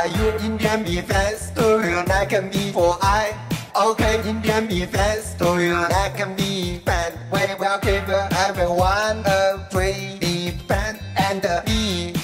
[0.00, 3.36] Hi, you Indian be fast, do you like me for I?
[3.76, 7.12] Okay, Indian be fast, do you like me fan?
[7.30, 12.14] We will give everyone a free be fan and be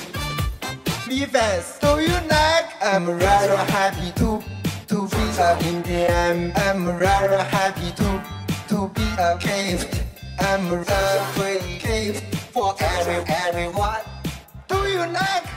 [1.07, 1.83] be fast.
[1.83, 2.73] Do you like?
[2.81, 4.41] I'm rather happy to
[4.89, 6.53] to be a Indian.
[6.57, 8.25] I'm rather happy to
[8.69, 10.03] to be a gift.
[10.41, 10.83] I'm a
[11.37, 14.01] free gift for every everyone.
[14.67, 15.56] Do you like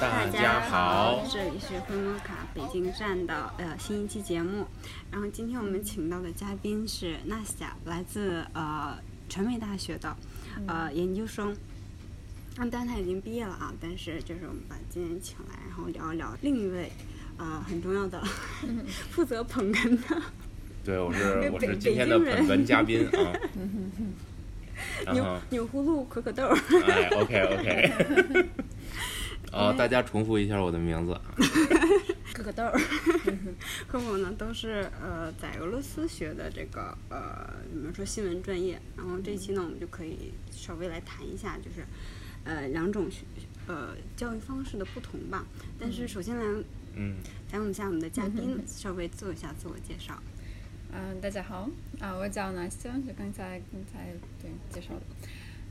[0.00, 4.64] 大家好这里是灰摩卡北京站的呃新一期节目。
[5.10, 8.96] 然后今天我们请到的嘉宾是娜夏，来自呃
[9.28, 10.16] 传媒大学的
[10.68, 11.50] 呃研究生。
[12.56, 16.92] 啊，当然他已经毕业了啊，但是就是我们把今天请来，然后聊一聊另一位
[17.36, 18.22] 呃很重要的
[19.10, 20.22] 负责捧哏的
[20.84, 23.32] 对，我是我是今天的北京人本嘉宾啊。
[25.04, 26.44] 然钮后，钮祜禄可可豆。
[26.86, 28.46] 哎，OK OK。
[29.52, 31.22] 哦，大家重复一下我的名字啊。
[32.32, 32.78] 可可豆儿
[33.88, 41.84] 和我呢都是呃在俄罗斯学的这个呃怎么说新闻专业，然后这一期呢我们就可以稍微来谈一下，就是
[42.44, 43.24] 呃两种学
[43.66, 45.44] 呃教育方式的不同吧。
[45.80, 46.44] 但是首先来
[46.94, 47.16] 嗯，
[47.50, 50.22] 采访一下我们的嘉宾，稍微做一下自我介绍。
[50.92, 55.02] 嗯，大家好，啊，我叫南希，就刚才刚才对介绍的。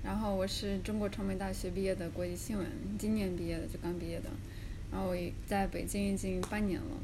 [0.07, 2.65] 然后我是中国传媒大学毕业的国际新闻，
[2.97, 4.29] 今年毕业的，就刚毕业的。
[4.89, 6.97] 然后我也在北京已经半年了。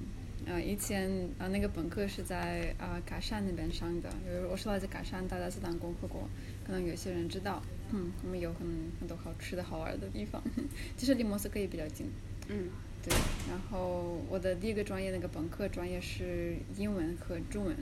[0.45, 6.29] 呃，以前啊、那个本科是在啊、嘎山那边上的，因为我是来自嘎山大家斯坦共和国，
[6.65, 7.61] 可能有些人知道。
[7.91, 8.65] 嗯，我们有很
[9.01, 10.41] 很多好吃的好玩的地方，
[10.95, 12.07] 其实离莫斯科也比较近。
[12.47, 12.69] 嗯
[13.03, 13.13] 对，
[13.49, 17.75] 然后我的第一个专业那个本科专业是英文和中文，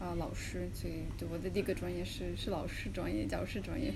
[0.00, 3.92] 啊、老师，所以对我的第一个专业是是老师专业，教师专业。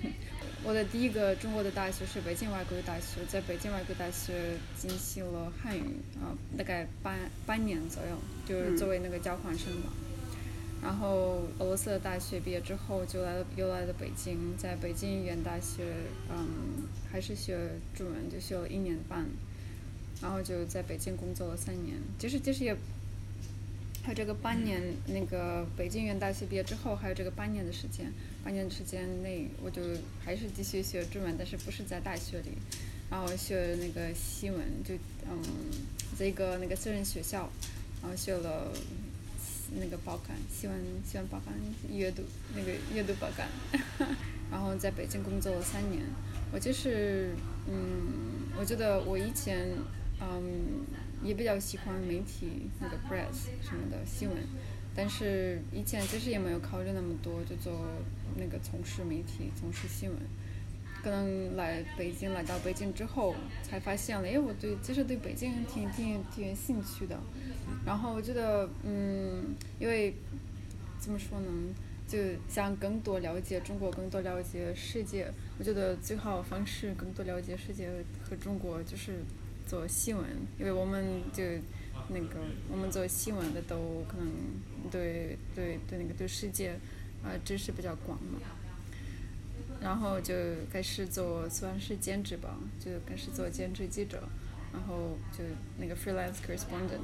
[0.63, 5.83] 我的第一个中国的大学是北京外国语大学，在北京外国语大学进行了汉语
[6.19, 9.89] 啊、大概半半年左右，就是作为那个交换生吧。
[10.81, 15.83] 然后俄罗斯的大学毕业之后，就来了又来了北京，在北京语言大学，
[16.29, 17.57] 嗯，还是学
[17.93, 19.25] 中文，就学了一年半。
[20.21, 22.75] 然后就在北京工作了三年，其实其实也
[24.09, 28.11] 还有这个半年，那个北京语言大学毕业之后，还有这个半年的时间，
[28.43, 29.83] 半年的时间内，我就
[30.25, 32.49] 还是继续学中文，但是不是在大学里，
[33.11, 34.95] 然后学那个新闻，就
[35.29, 35.39] 嗯，
[36.17, 37.47] 在一个那个私人学校，
[38.01, 38.73] 然后学了
[39.79, 41.53] 那个报刊，新闻新闻报刊
[41.95, 42.23] 阅读
[42.55, 43.47] 那个阅读报刊，
[44.49, 46.01] 然后在北京工作了三年，
[46.51, 47.35] 我就是
[47.67, 49.67] 嗯，我觉得我以前
[50.19, 50.83] 嗯
[51.23, 54.37] 也比较喜欢媒体那个 press 什么的新闻，
[54.95, 57.85] 但是以前其实也没有考虑那么多，就做
[58.37, 60.17] 那个从事媒体，从事新闻。
[61.01, 67.17] 可能来北京，来到北京之后，才发现了，哎，我对其实对北京挺挺挺有兴趣的。
[67.85, 70.13] 然后我觉得，嗯，因为
[70.99, 71.47] 怎么说呢，
[72.05, 72.17] 就
[72.49, 75.31] 想更多了解中国，更多了解世界。
[75.57, 77.89] 我觉得最好方式更多了解世界
[78.21, 79.23] 和中国就是
[79.69, 80.25] 做新闻，
[80.57, 81.43] 因为我们就
[82.07, 82.39] 那个
[82.71, 84.27] 我们做新闻的都可能
[84.89, 86.71] 对对对那个对世界
[87.23, 88.39] 啊、知识比较广嘛。
[89.79, 90.33] 然后就
[90.73, 94.23] 开始做算是兼职吧，就开始做兼职记者，
[94.73, 95.43] 然后就
[95.77, 96.99] 那个 freelance correspondent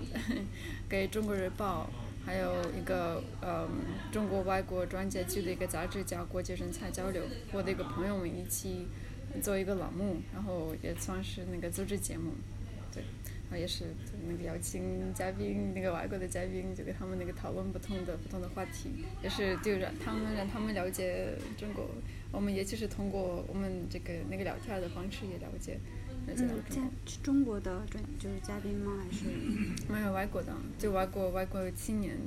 [0.89, 1.89] 给中国日报，
[2.25, 3.69] 还有一个嗯
[4.11, 7.21] 中国外国专家局的一个杂志叫国际人才交流，
[7.53, 8.87] 我的一个朋友们一起
[9.41, 12.31] 做一个栏目，然后也算是那个组织节目，
[12.93, 13.03] 对，
[13.49, 18.89] 然后也是就那个邀请嘉宾，那个外国的嘉宾，就跟他们那个讨论不同的不同的话题，
[19.23, 21.89] 也是就让他们让他们了解中国，
[22.31, 25.79] 我们也就是通过我们这个那个聊天的方式也了解
[26.27, 26.91] 了解到嗯，
[27.21, 29.03] 中国的专就是嘉宾吗？
[29.03, 29.25] 还是？
[29.91, 32.17] 没有外国的，就外国外国青年，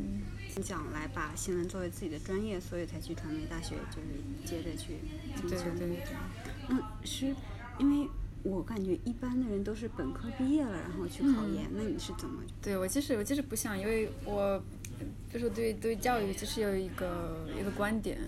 [0.62, 4.08] 想来把新闻作为自己的专业，所以才去传媒大学，就是
[4.44, 4.99] 接着去
[5.37, 5.64] 进修。
[5.64, 6.06] 对对对对。
[6.69, 7.34] 嗯，是
[7.78, 8.08] 因为
[8.43, 12.43] 我感觉一般的人都是本科毕业了，然后去考研，那你是怎么？
[12.62, 14.62] 对我其实我其实不想，因为我
[15.32, 18.19] 就是对对教育其实有一个一个观点，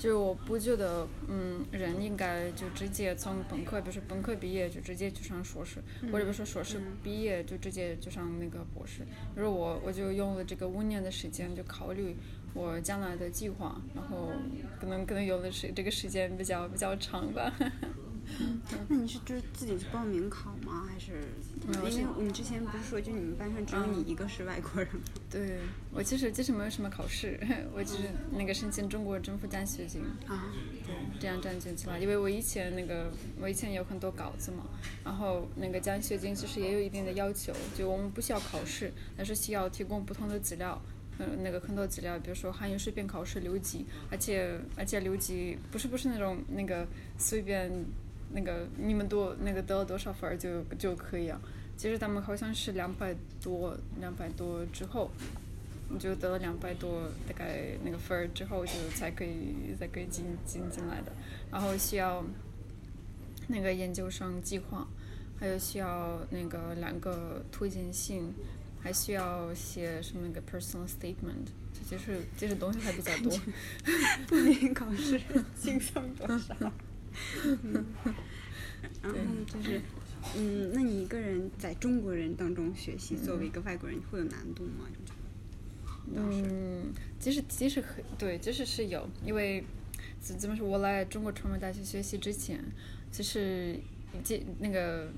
[0.00, 5.78] 就是我不觉得嗯人应该就直接从本科，比如说本科毕业就直接去上硕士，
[6.10, 9.02] 或者比如说硕士毕业就直接就上那个博士。
[9.34, 12.16] 比如我我就用了这个五年的时间就考虑
[12.54, 14.32] 我将来的计划，然后
[14.80, 17.52] 可能可能有的是这个时间比较比较长吧。
[18.88, 20.86] 那你是就是自己去报名考吗？
[20.88, 21.12] 还是
[21.98, 25.02] 因为你之前不是说就你们班上只有你一个是外国人吗？
[25.30, 25.58] 对
[25.92, 27.38] 我其实其实没有什么考试，
[27.74, 30.52] 我只是那个申请中国政府奖学金，啊，
[30.86, 31.98] 对，这样奖学金来。
[31.98, 34.64] 因为我以前那个我以前有很多稿子嘛，
[35.04, 40.80] 然后那个奖学金其实也有一定的要求，就我们不需要考试，但是需要提供不同的资料。
[41.22, 46.88] 嗯，那个很多资料，比如说汉语水平考试留级，而且而且留级不是不是那种那个
[47.18, 47.70] 随便
[48.32, 51.40] 那个你们多那个得了多少分儿就就可以啊。
[51.76, 55.10] 其实他们好像是两百多两百多之后，
[55.88, 61.12] 你就得了两百多大概那个分儿之后就才可以才可以进进进来的，
[61.50, 62.24] 然后需要
[63.48, 64.86] 那个研究生计划，
[65.38, 68.32] 还有需要那个两个推荐信。
[68.82, 71.44] 还需要写什么那个 personal statement，
[71.74, 73.30] 这就是这些东西还比较多。
[74.26, 75.20] 报名考试
[75.60, 76.54] 轻松多少？
[77.62, 77.84] 嗯，
[79.02, 79.80] 然后就是，
[80.36, 84.86] 嗯，那你一个人在中国人当中学习，作为一个外国人会有难度吗？
[84.88, 85.20] 你觉得？
[86.12, 89.64] 嗯，其实其实很对，其实是有，因为
[90.20, 92.60] 怎怎么说，我来中国传媒大学学习之前，
[93.12, 93.78] 其实
[94.24, 95.08] 经那个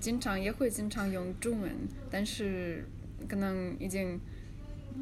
[0.00, 1.70] 经常也会经常用中文，
[2.10, 2.84] 但是
[3.28, 4.18] 可能已经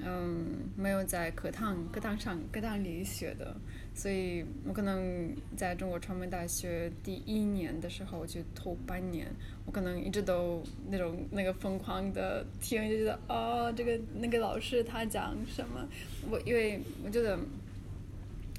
[0.05, 3.57] 嗯没有在课堂课堂上课堂里学的，
[3.95, 9.27] 所以我可能在中国传媒大学第一年的时候，就头半年，
[9.67, 15.89] 我可能一直都那种那个疯狂的听，就觉得哦，这个那个老师他讲什么，
[16.31, 17.39] 我因为我觉得。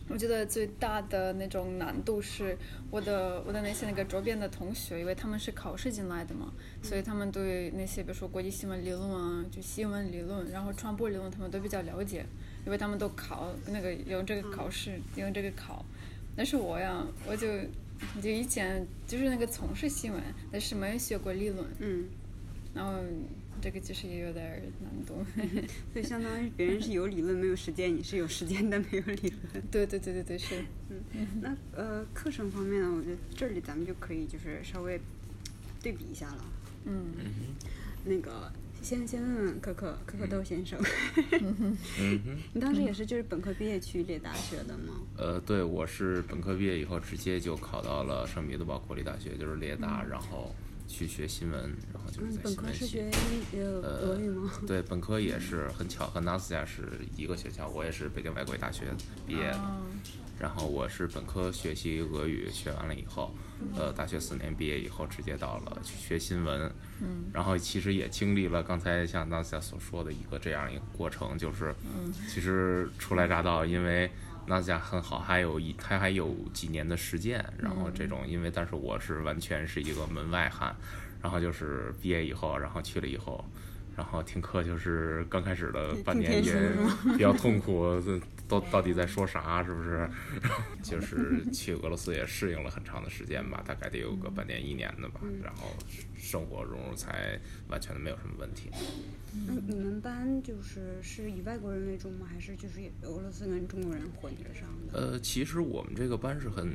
[0.09, 2.57] 我觉得最大的那种难度是
[2.89, 6.51] 我的我的那些那个周边的同学，因为他们是考试进来的嘛，
[6.83, 12.25] 所以他们对那些比如说国际新闻理论啊，就新闻理论，然后传播理论，他们都比较了解，
[12.65, 15.85] 因为他们都考那个用这个考试用这个考。
[16.35, 17.47] 但是我呀，我就
[18.21, 20.21] 就以前就是那个从事新闻，
[20.51, 22.05] 但是没有学过理论，嗯，
[22.73, 22.93] 然后
[23.61, 25.23] 这个其实也有点儿难度。
[25.91, 29.63] 所以相当于别人是有理论没有实践，你是有实践但没有理论。
[29.69, 30.63] 对对对对对，是。
[30.89, 34.99] 嗯那呃，课程方面呢，我觉得这里咱们就可以就是稍微
[35.83, 36.45] 对比一下了。
[36.85, 37.13] 嗯
[38.05, 40.79] 那个先先问问可可可可豆先生，
[42.53, 44.95] 你当时也是就是本科毕业去列大学的吗？
[45.17, 50.53] 呃，对，我是本科毕业以后直接就考到了圣彼得堡国立大学，就是列大，然后
[50.91, 51.61] 去学新闻，
[51.93, 53.11] 然后就是嗯，在本新闻系科是学。
[53.53, 54.51] 英呃俄语吗？
[54.67, 56.83] 对，本科也是很巧，和 Nasia 是
[57.15, 58.85] 一个学校，我也是北京外国语大学
[59.25, 59.57] 毕业的。
[59.57, 59.81] 哦
[60.39, 63.31] 然后我是本科学习俄语，学完了以后，
[63.75, 66.61] 呃，大学四年毕业以后，直接到了去学新闻。
[66.99, 67.25] 嗯。
[67.31, 71.75] 然后其实也经历了刚才像 Nasia 所说的一个这样一个过程，就是，
[72.27, 74.09] 其实初来乍到，因为
[74.47, 80.75] Nasia 很好，还有一他还有几年的实践，然后这种因为但是我是完全是一个门外汉，
[81.21, 83.43] 然后就是毕业以后，然后去了以后。
[83.93, 86.53] 然后听课就是刚开始的半年也
[87.13, 90.09] 比较痛苦，这都到底在说啥，是不是？
[90.81, 95.67] 就是去俄罗斯也适应了很长的时间吧，大概得有个半年一年的吧，然后
[96.17, 97.37] 生活融入才
[97.67, 98.71] 完全的没有什么问题。
[99.47, 102.27] 那你们班就是是以外国人为主吗？
[102.29, 104.99] 还是就是俄罗斯跟中国人混着上的？
[105.13, 106.69] 呃，其实我们这个班是很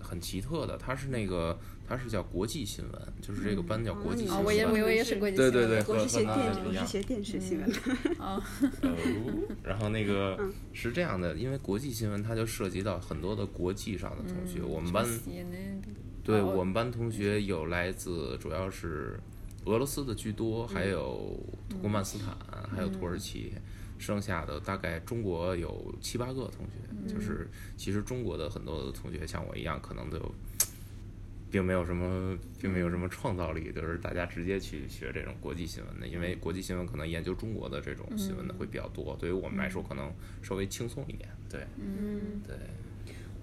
[0.00, 4.44] 很奇特的，它是那个它是叫国际新闻，就是这个班叫国际新哦，闻。
[4.46, 5.68] 我也我也是国际对新闻。
[5.68, 6.86] 对对我是学和和电，我他一样。
[6.86, 7.70] 是学电视新闻。
[7.70, 7.78] 的。
[8.18, 8.42] 哦，
[8.82, 10.36] 哦，然后那个
[10.74, 15.06] 是这样的，因为国际新闻它就涉及到很多的国际上的同学，我们班
[16.24, 16.46] 对哦。
[16.56, 19.18] 我们班同学有来自主要是
[19.64, 21.38] 俄罗斯的居多，还有
[21.68, 22.36] 土库曼斯坦，
[22.74, 23.52] 还有土耳其，
[23.98, 30.18] 剩下的大概中国有七八个同学，就是其实中国的很多的同学像我一样，可能都。
[31.52, 41.28] 并没有什么，并没有什么创造力，就是大家直接去学这种国际新闻的，因为国际新闻可能研究中国的这种新闻的会比较多，对于我们来说可能稍微轻松一点。
[41.50, 42.56] 对，嗯，对，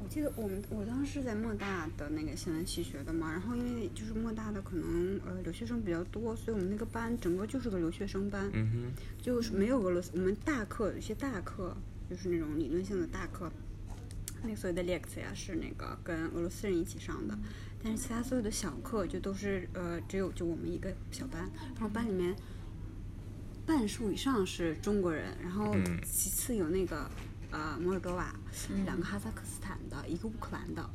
[0.01, 8.91] 我记得我们我当时在莫大的那个新闻系学的嘛，然后因为就是莫大的可能呃留学生比较多，所以我们那个班整个就是个留学生班，嗯哼，
[9.21, 10.11] 就是没有俄罗斯。
[10.13, 11.75] 我们大课有一些大课
[12.09, 13.51] 就是那种理论性的大课，
[14.41, 17.37] 那所有的 lecture 呀是那个跟俄罗斯人一起上的，
[17.83, 22.33] 但是其他所有的小课就都是呃只有就我们一个小班，然后班里面
[23.65, 27.07] 半数以上是中国人，然后嗯其次有那个
[27.51, 28.33] 呃摩尔多瓦，
[28.85, 30.89] 两个哈萨克斯坦的，一个乌克兰的，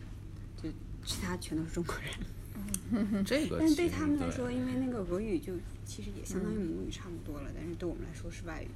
[0.62, 0.68] 就
[1.04, 3.24] 其他全都是中国人。
[3.24, 5.52] 这个但是对他们来说，因为那个俄语就
[5.84, 8.68] 其实也相当于母语差不多了，但是对我们来说是外语。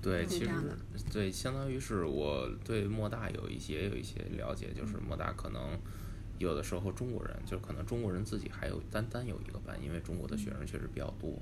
[0.00, 0.76] 对，其实是这样的
[1.10, 5.76] 对，相当于是我对莫大有一些也有一些了解，就是莫大可能
[6.38, 11.32] 有的时候中国人就是可能中国人自己还有单单有一个班，因为中国的学生确实比较多。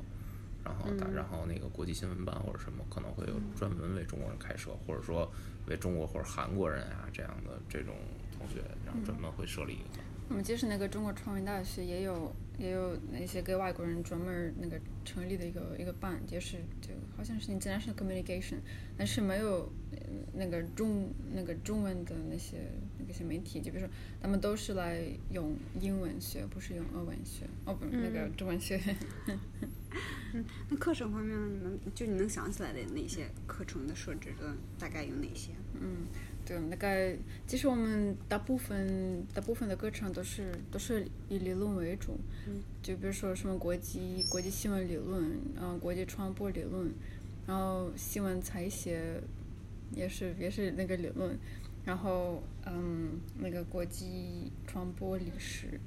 [0.65, 5.31] 然后打，然后那个国际新闻班或者什么可能会有专门为中国人开设，或者说
[5.69, 7.95] 为中国或者韩国人啊这样的这种
[8.37, 10.05] 同学，然后专门会设立一个班。
[10.29, 18.57] 我们即使那个中国传媒大学也有也有那些给外国人专门那个成立的一个一个班，就是就好像是 international communication，
[18.97, 19.99] 但是没有呃
[20.35, 22.57] 那个中那个中文的那些
[23.07, 23.89] 那些媒体，就比如说
[24.21, 28.81] 他们都是来用英文学，不是用俄文学，哦不，那个中文学。
[30.69, 35.53] 那课程方面呢，你们就你能想起来的那些课程的设置的大概有哪些？
[35.81, 36.07] 嗯，
[36.45, 37.17] 对，大概
[37.47, 46.91] 其实我们大部分大部分的课程都是都是以理论为主，嗯，就比如说什么国际国际新闻理论，嗯，国际传播理论，
[47.47, 49.21] 然后新闻采写
[49.93, 51.39] 也是也是那个理论，
[51.85, 55.79] 然后嗯，那个国际传播历史，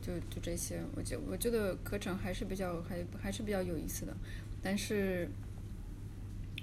[0.00, 4.16] 就就这些，我觉我觉得课程还是比较还还是比较有意思的，
[4.62, 5.28] 但是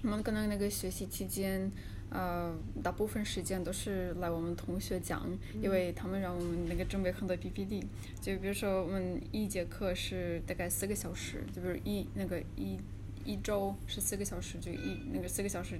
[0.04, 1.72] 我们可能那个学习期间。
[2.12, 5.27] 呃，大部分时间都是来我们同学讲，
[5.60, 7.84] 因为他们让我们那个准备很多 PPT。
[8.22, 12.77] 就比如说，我们一节课是大概四个小时，就比如一那个一
[13.25, 15.79] 一周是四个小时，就一那个四个小时，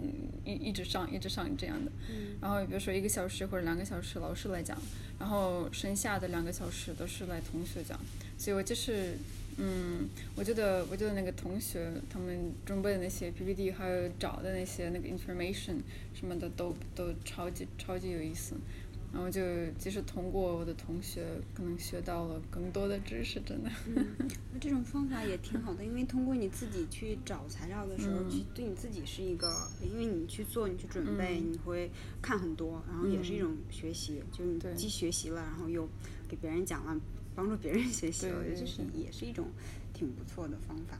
[0.00, 0.12] 嗯，
[0.44, 1.90] 一一直上一直上这样的。
[2.40, 4.76] 然后比如说一个小时或者两个小时老师来讲，
[5.18, 7.98] 然后剩下的两个小时都是来同学讲。
[8.38, 9.16] 所以我就是。
[9.58, 15.76] 嗯，我觉得，我觉得那个同学他们准备的那些 PPT，还有找的那些那个 information
[16.14, 18.54] 什么的，都都超级超级有意思。
[19.12, 19.40] 然后就
[19.78, 23.70] 即使通过我的同学，可能学到了更多的知识，真的。
[24.52, 31.90] 那这种方法也挺好的，因为通过你自己去找材料的时候，去对你自己是一个，因为你去做，你去准备，你会
[32.22, 35.88] 看很多，然后也是一种学习，就是你既学习了，然后又
[36.28, 36.98] 给别人讲了。
[37.34, 39.48] 帮助别人学习，我觉得这是也是一种
[39.94, 40.98] 挺不错的方法。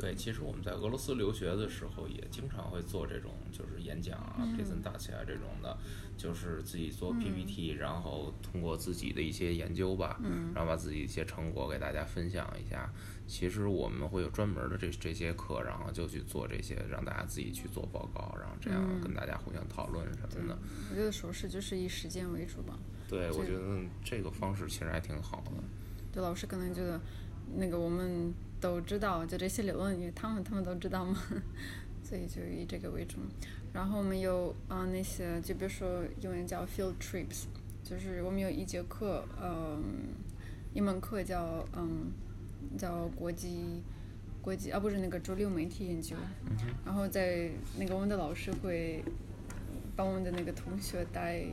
[0.00, 5.76] 对，其实我们在俄罗斯留学的时候，也经常会做这种，就是演讲啊、presentation 啊这种的，
[6.16, 10.18] 就是自己做 PPT，然后通过自己的一些研究吧，
[10.54, 12.90] 然后把自己一些成果给大家分享一下。
[13.26, 20.58] 其实我们会有专门的这这些课，然后就去做这些，让大家自己去做报告，然后这样跟大家互相讨论什么的。
[20.90, 22.78] 我觉得说是就是以实践为主吧。
[23.06, 25.52] 对，我觉得这个方式其实还挺好的。
[26.10, 27.00] 对，老师可能觉得，
[27.54, 31.16] 那个我们都知道，就这些理论，他们他们都知道嘛，
[32.04, 33.18] 所以就以这个为主。
[33.72, 37.44] 然后我们有啊那些，就比如说英文叫 field trips，
[37.82, 39.82] 就是我们有一节课，嗯，
[40.74, 42.12] 一门课叫嗯
[42.76, 43.82] 叫国际
[44.42, 46.16] 国际啊不是那个主流媒体研究，
[46.84, 49.02] 然后在那个我们的老师会
[49.96, 51.44] 把我们的那个同学带。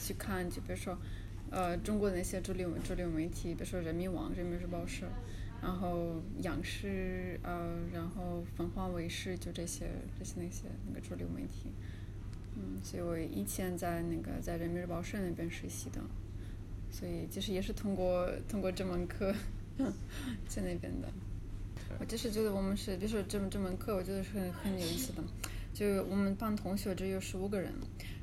[0.00, 0.96] 去看，就比如说，
[1.50, 5.06] 呃，中国那些主流主流媒体，比如说人民网、人民日报社，
[5.60, 9.86] 然后央视，呃，然后凤凰卫视，就这些
[10.18, 11.72] 这些那些那个主流媒体。
[12.56, 16.00] 嗯，所以我以前在那个在人民日报社那边实习的，
[16.90, 19.34] 所以其实也是通过通过这门课
[20.48, 21.08] 在那边的。
[22.00, 25.22] 我就是觉得我们是，比如说这门这门课，我觉得是很很有意思的。
[25.72, 27.72] 就我们班同学只有十五个人。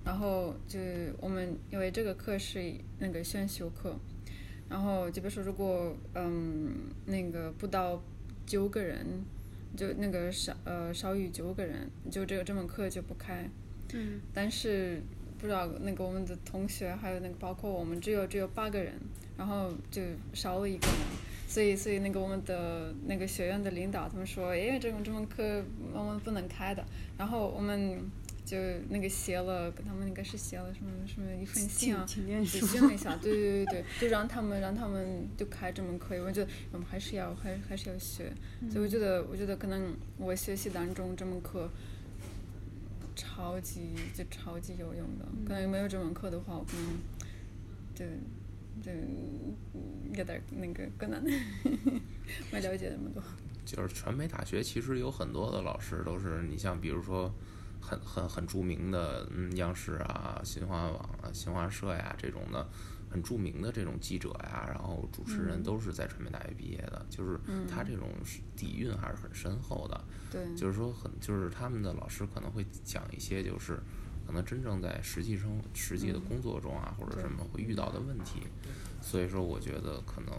[0.03, 0.79] 然后就
[1.19, 3.97] 我们因为这个课是那个选修课，
[4.69, 6.73] 然后就比如说如果嗯
[7.05, 8.01] 那个不到
[8.45, 9.23] 九个人，
[9.75, 13.49] 就那个少呃少于九个人，就这个这门课就不开。
[13.93, 14.19] 嗯。
[14.33, 15.01] 但是
[15.37, 18.93] 不知道那个我们的同学还有那个包括我们只有只有八个人，
[19.37, 20.01] 然后就
[20.33, 20.95] 少了一个人，
[21.47, 26.83] 所以所以那个我们的那个学院的领导他们说，哎这门这门课我们不能开的，
[27.17, 27.99] 然后我们。
[28.45, 28.55] 就
[28.89, 32.21] 那个写了，跟他们应该是写了什么什么一封信啊，写
[32.61, 38.31] 信了一下，对对对对， 就让他们让他们就开这门课，我觉得我们还是要还还是要学，
[38.69, 41.67] 所以我觉得我觉得可能我学习当中这门课
[43.15, 46.85] 超级就超级有用的，可能没有这门课的话，我可能
[47.95, 48.05] 就
[48.83, 48.91] 就
[50.13, 51.19] 有点那个更难，
[52.53, 53.23] 没了解那么多。
[53.65, 57.33] 就是传媒大学其实有很多的老师都是你像比如说。
[57.85, 62.67] 很很很著名的，嗯，央视啊、新华网啊、新华社呀这种的，
[63.09, 67.39] 很著名的这种记者呀，然后主持人都是在传媒大学毕业的，就是
[67.69, 68.09] 他这种
[68.55, 70.03] 底蕴还是很深厚的。
[70.31, 73.79] 对，就是说很，就是他们的老师可能会讲一些，就是
[74.25, 78.41] 可能真正在实际生实际的工作中啊，或者什么会遇到的问题。
[79.01, 80.33] 所以说，我觉得可能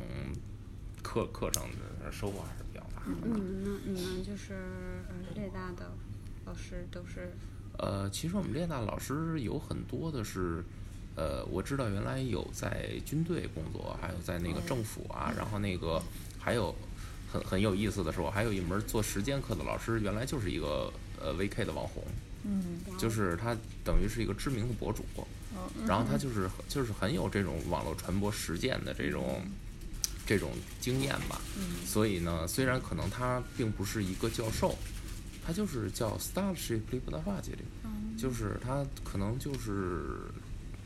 [1.02, 1.62] 课课程
[2.02, 3.02] 的收获还是比较大。
[3.06, 3.78] 你们呢？
[3.84, 4.58] 你们就是
[5.32, 5.92] 浙大的。
[6.46, 7.32] 老师都是，
[7.76, 10.64] 呃，其实我们列大老师有很多的是，
[11.16, 16.00] 呃，我知道原来有在军队工作，还有在那个政府啊，然后那个
[16.38, 16.72] 还有
[17.32, 22.04] 很很有意思的是，我还有一门做实践课的老师，原来就是一个呃 VK 的网红，
[22.44, 25.26] 嗯，就是他等于是一个知名的博主，哦，
[25.84, 29.42] 然后他就是就是很有这种网络传播实践的这种
[30.24, 31.40] 这种经验吧，
[31.84, 34.76] 所以呢，虽然可能他并不是一个教授，
[35.46, 37.58] 他就是叫 Starship l i b 的话这里，
[38.18, 40.22] 就是他可能就是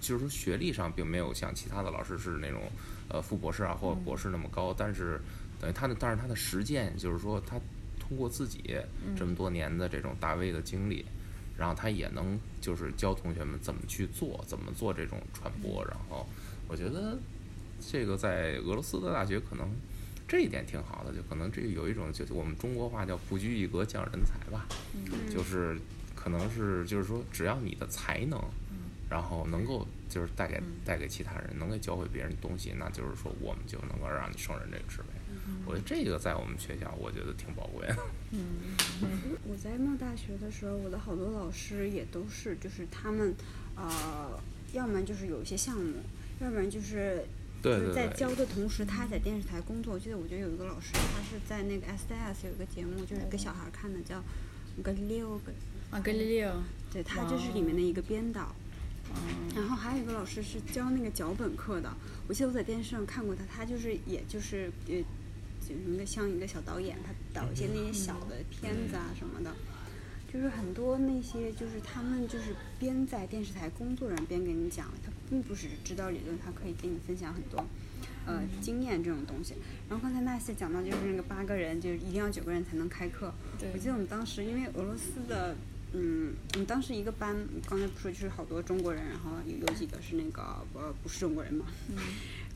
[0.01, 2.63] 就是说学历上并没有像其他的老师是那种
[3.09, 5.21] 呃副博士啊或者博士那么高，但是
[5.59, 7.59] 等于他的但是他的实践就是说他
[7.99, 8.77] 通过自己
[9.17, 11.07] 这么多年的这种大 V 的经历。
[11.59, 15.85] 然后他也能就是教同学们怎么去做，怎么做这种传播。
[15.85, 16.27] 然后
[16.69, 17.19] 我觉得
[17.87, 19.69] 这个在俄罗斯的大学可能
[20.31, 24.65] 这一点挺好的，就可能这有一种就是我们中国话叫不拘一格降人才吧，
[25.29, 25.77] 就是
[26.15, 28.41] 可能是就是说只要你的才能，
[29.11, 35.07] 然后能够就是带给带给其他人，能给教会别人东西，那就是说我们就能够让你胜任这个职位。
[35.67, 37.97] 我觉得这个在我们学校，我觉得挺宝贵的。
[38.31, 38.39] 嗯
[39.49, 43.35] 我在莫大学的时候，我的好多老师也都是，就是他们，
[43.75, 44.41] 呃，
[44.73, 45.95] 要么就是有一些项目，
[46.41, 47.25] 要不然就是
[47.63, 49.95] 对对就是在教的同时，他还在电视台工作。
[49.95, 54.17] 我记得我觉得有一个老师，他是在那个 SDS 有一个节目，就是给小孩看的，叫
[54.83, 55.53] 《格里六个》，
[55.91, 56.63] 啊，格里利奥，
[56.93, 58.55] 对他就是里面的一个编导。
[59.57, 61.93] 然后还有一个老师是教那个脚本课的，
[62.29, 64.95] 我记得我在电视上看过他，他就是也就是呃，
[65.61, 69.53] 就是一个像一个小导演，他导一些那些小的片子啊什么的，
[70.33, 77.65] 就是很多那些就是他们就是边在电视台工作人边给你讲，他并不是知道理论，他可以给你分享很多。
[78.27, 79.55] 呃，经验这种东西。
[79.89, 83.33] 然后刚才纳西讲到，就是那个八个人，就是一定要九个人才能开课。
[83.59, 85.57] 对我记得我们当时因为俄罗斯的，
[85.93, 87.35] 嗯，我们当时一个班，
[87.67, 90.43] 刚才不说就是好多中国人，然后有有几个是那个
[90.75, 91.65] 呃不是中国人嘛，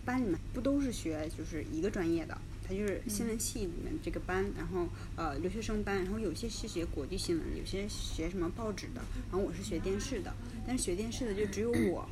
[0.04, 10.32] 班里面不都是学就是一个专业的，他就是新闻系里面这个班，然后呃留学生班，然后有些是学国际新闻，有些学什么报纸的，然后我是学电视的，
[10.66, 12.06] 但是学电视的就只有我。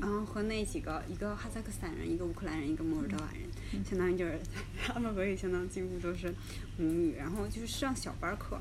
[0.00, 4.38] 然后和那几个，一个哈萨克斯坦人，一个乌克兰人，一个摩尔多瓦人，相当于就是
[4.86, 6.34] 他们俄语相当几乎都是
[6.76, 8.58] 母语，然后就是上小班课。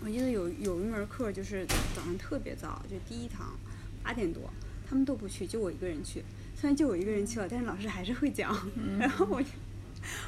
[0.00, 3.56] 我记得有有一门课就是早上特别早，就第一堂
[4.02, 4.50] 八点多，
[4.88, 6.22] 他们都不去，就我一个人去。
[6.54, 8.52] 虽然就我一个人去了，但是老师还是会讲。
[8.98, 9.48] 然后我就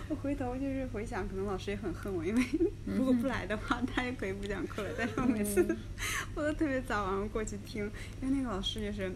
[0.09, 2.43] 我回头就是回想，可能老师也很恨我，因为
[2.85, 4.91] 如果不来的话，他也可以不讲课了。
[4.97, 5.77] 但是我每次
[6.35, 7.85] 我都特别早，然后过去听，
[8.23, 9.13] 因为那个老师就是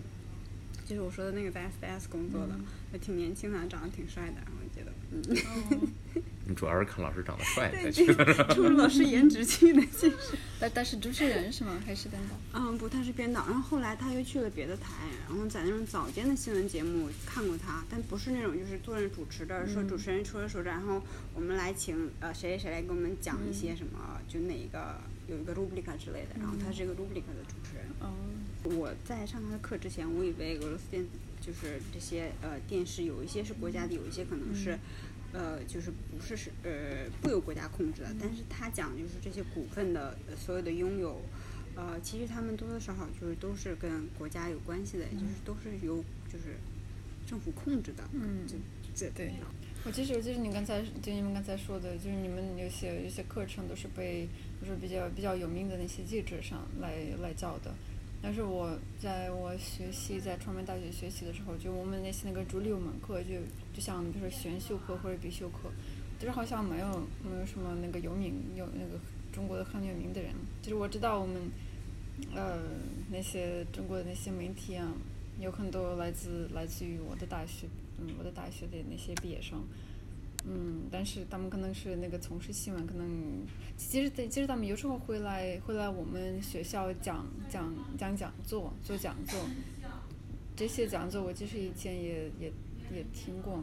[0.88, 2.58] 就是我说的那个在 SDS 工作的，
[2.94, 6.22] 也挺年轻的，长得挺帅的，然后我觉得嗯。
[6.48, 8.24] 你主要是看老师长得帅才对，去的。
[8.54, 10.16] 冲着老师颜值去的，其实。
[10.58, 11.78] 但但是主持人是吗？
[11.84, 12.58] 还是编导？
[12.58, 14.94] 嗯，不，他是编导，然后后来他又去了别的台，
[15.28, 21.02] 然后在那种早间的新闻节目看过他，但不是那种就是坐着主持的，说主持人说着说着，然后
[21.34, 24.98] 我们来请呃谁谁谁来给我们讲一些什么，就哪一个
[25.28, 27.86] 有一个 rubrica 之类的，然后他是一个 rubrica 的主持人。
[28.00, 28.12] 哦，
[28.64, 31.04] 我在上他的课之前，我以为俄罗斯电
[31.40, 34.78] 就是这些呃电视有一些是国家的，有一些可能是。
[35.30, 41.20] 呃，就是不是是呃不由国家控制的，但是他讲就是这些股份的呃所有的拥有，
[41.76, 46.56] 呃，其实他们多多少少就是都是跟国家有关系的，就是都是由就是
[47.26, 48.54] 政府控制的，嗯就
[48.94, 49.34] 这对。
[49.84, 54.26] 我其实我记得你刚才就你们刚才说的，就是你们有些有些课程都是被
[54.60, 57.72] 就是比较比较有名的那些记者上来来教的。
[58.20, 63.36] 但是我在我学习在传媒大学学习的时候，就我们那些那个主六门课，就
[63.72, 65.70] 就像比如说选修课或者必修课，
[66.18, 68.98] 就是好像没有没有什么那个有名有那个
[69.32, 70.32] 中国的很有名的人。
[70.60, 71.36] 就是我知道我们
[72.34, 72.58] 呃
[73.08, 74.92] 那些中国的那些媒体啊，
[75.38, 77.68] 有很多来自来自于我的大学，
[78.00, 79.62] 嗯，我的大学的那些毕业生。
[80.46, 83.44] 嗯，但是他们可能是那个从事新闻，可能
[83.76, 89.38] 其实其实他们有时候会来会来我们学校讲讲讲讲座做讲座，
[90.56, 92.52] 这些讲座我其实以前也也
[92.94, 93.62] 也听过，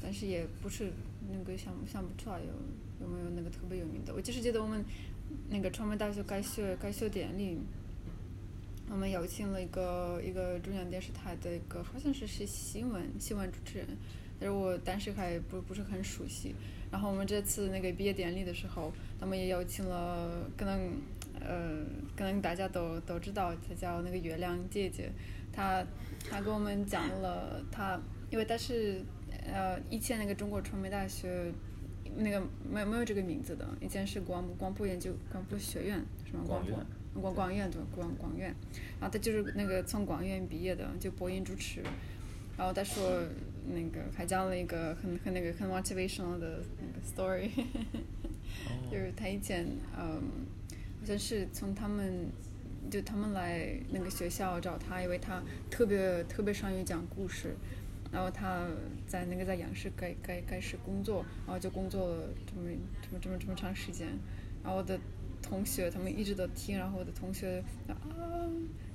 [0.00, 0.92] 但是也不是
[1.32, 2.52] 那个想想不出来有
[3.00, 4.14] 有没有那个特别有名的。
[4.14, 4.84] 我就是记得我们
[5.48, 7.58] 那个传媒大学开学开学典礼，
[8.88, 13.88] 我们邀请了一个一个中央电视台的一个好像是是新闻新闻主持人。
[14.40, 16.54] 但是我当时还不不是很熟悉。
[16.90, 20.92] 然后我们这次那个毕业典礼的时候，他们也邀请了，可能
[21.38, 21.84] 呃，
[22.16, 25.10] 可能大家都都知道，她叫那个月亮姐姐，
[25.52, 25.84] 她
[26.30, 29.02] 她给我们讲了她，因为她是
[29.52, 31.52] 呃以前那个中国传媒大学
[32.16, 36.42] 那个没有没有这个名字的，以前是广广播研究广播学院什么？
[36.46, 36.78] 广播
[37.20, 38.54] 广广院对广广院，
[38.98, 41.82] 然后他就是那个从广院毕业的，就播音主持。
[42.56, 43.22] 然后他说
[43.72, 47.50] 那个还讲了一个很很那个很 motivational 的那个 story，
[48.90, 50.22] 就是他以前嗯，
[51.00, 52.30] 好像是从他们
[52.90, 57.54] 就他们来那个学校找他，因为他特别特别善于讲故事。
[58.10, 58.66] 然后他
[59.06, 62.70] 在那个在央视开开开始工作，然后就工作了这么
[63.02, 64.08] 这么这么这么长时间。
[64.62, 64.98] 然后我的
[65.42, 67.92] 同学他们一直都听，然后我的同学啊，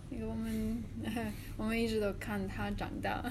[0.10, 0.84] 那个我们
[1.58, 3.24] 我们一直都看他长大。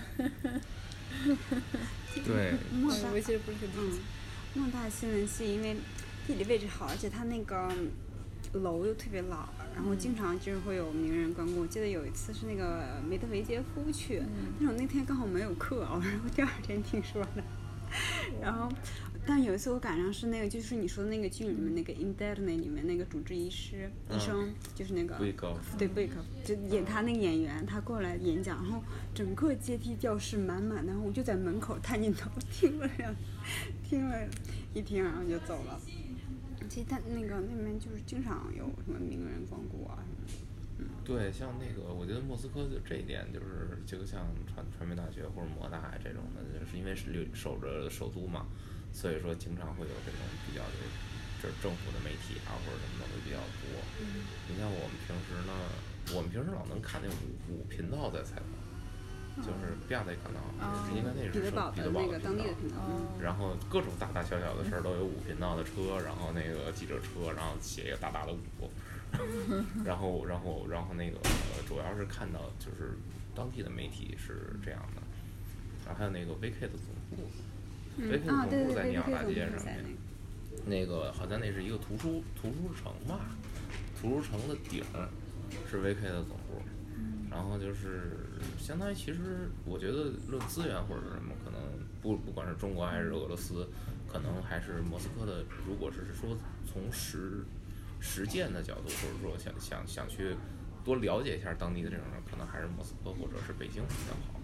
[2.24, 3.98] 对，莫大我其实不是很理解嗯，
[4.54, 5.76] 莫大新闻系因为
[6.26, 7.68] 地理位置好，而且它那个
[8.52, 11.60] 楼又特别老，然后经常就是会有名人光顾。
[11.62, 14.22] 我记得有一次是那个梅德韦杰夫去，
[14.58, 16.00] 但是我那天刚好没有课，然后
[16.34, 17.42] 第二天听说的。
[18.40, 18.72] 然后，
[19.24, 25.16] 但有一次我赶上是那个，就是你说的那个剧里面那个《Interne》里面那个主治医师、医生，就是那个
[25.78, 28.82] 对贝克就演他那个演员，他过来演讲，然后
[29.14, 33.14] 整个阶梯教室满满的，然后我就在门口探进头听了两，
[33.88, 34.26] 听了
[34.74, 35.80] 一听，然后就走了。
[36.68, 41.04] 其实他那个那边就是经常有什么名人光顾啊什么的。
[41.04, 48.46] 对，像那个，我觉得莫斯科就这一点，就是就像传传媒大学或者摩大这种的，就是因为是留守着首都嘛，
[48.92, 50.76] 所以说经常会有这种比较的，
[51.42, 53.82] 就是政府的媒体啊或者什么的会比较多。
[54.48, 55.52] 你像我们平时呢，
[56.14, 60.38] 我们平时老能看见五五频道在采访，就是比亚迪频道，
[60.94, 61.40] 应该那是
[61.72, 68.70] 彼得堡的当地的频道，哦，然后各种大大小小的事儿都有五频道的车，然后那个记者车，然后写一个大大的五，
[69.84, 72.94] 然后然后然后那个呃主要是看到就是
[73.34, 75.02] 当地的媒体是这样的，
[75.86, 77.30] 然后还有那个 VK 的总部
[77.98, 79.84] ，VK 总部在尼亚大街上面，
[80.66, 81.12] 那个。
[81.12, 83.30] 好像那是一个图书图书城吧，
[84.00, 85.08] 图书城的顶儿
[85.70, 86.60] 是 VK 的总部，
[87.30, 88.18] 然后就是
[88.58, 91.60] 相当于其实我觉得论资源或者是什么，可能
[92.00, 93.68] 不不管是中国还是俄罗斯，
[94.10, 95.44] 可能还是莫斯科的。
[95.66, 97.44] 如果是说从实
[98.00, 100.34] 实践的角度，或者说想想想去
[100.84, 104.40] 多了解一下当地的这种人，可能还是莫斯科或者是北京比较好。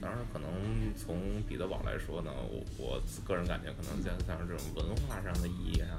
[0.00, 0.48] 当然，可能
[0.94, 5.96] 从彼得堡来说呢，我我个人感觉，可能像像这种文化上的意义啊，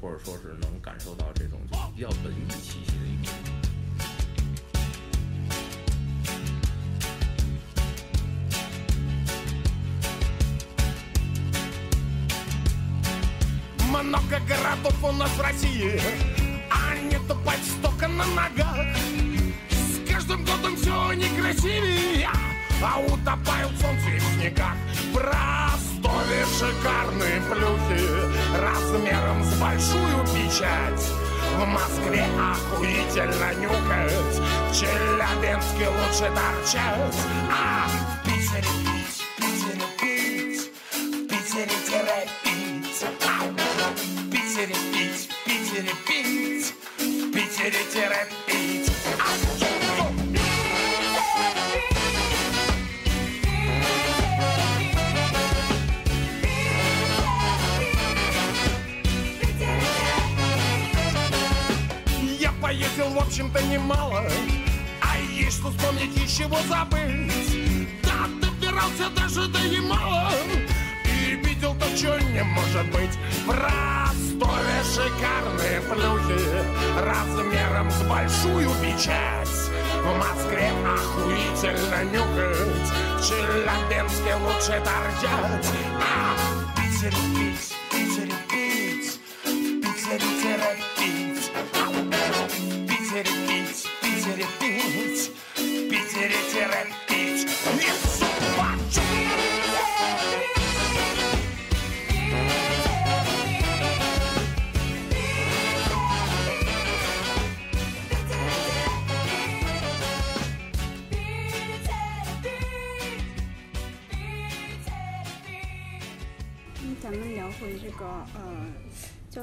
[0.00, 3.52] 或者说是能感受到这种就是比较文艺气息的一个地方。
[14.02, 16.00] Много городов у нас в России,
[16.70, 18.76] а не тупать столько на ногах.
[19.70, 21.95] С каждым годом все некрасивее,
[22.81, 24.75] а утопают солнце в снегах.
[25.13, 28.03] В Ростове шикарные плюхи
[28.59, 31.11] размером с большую печать.
[31.55, 37.15] В Москве охуительно нюхать, в Челябинске лучше торчать,
[37.51, 45.29] а в Питере пить, в Питере пить, в Питере тире пить, а в Питере пить,
[45.29, 48.27] в Питере пить, в Питере тире
[63.37, 64.23] общем-то, немало.
[64.99, 67.87] А есть что вспомнить, из чего забыть?
[68.01, 70.31] Да, добирался даже до Ямала.
[71.05, 73.15] И видел то, что не может быть.
[73.45, 76.41] В Ростове шикарные плюхи
[76.99, 79.69] Размером с большую печать.
[80.01, 82.91] В Москве охуительно нюхать.
[83.17, 85.67] В Челябинске лучше торчать.
[86.01, 87.76] А в Питере пить,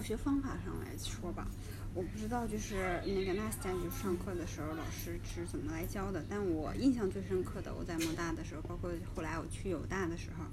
[0.04, 1.48] 学方法上来说吧。
[1.94, 10.44] 我不知道就是那个 Nasta 就上课的时候老师是怎么来教的，但我印象最深刻的，我在莫大的时候，包括后来我去友大的时候，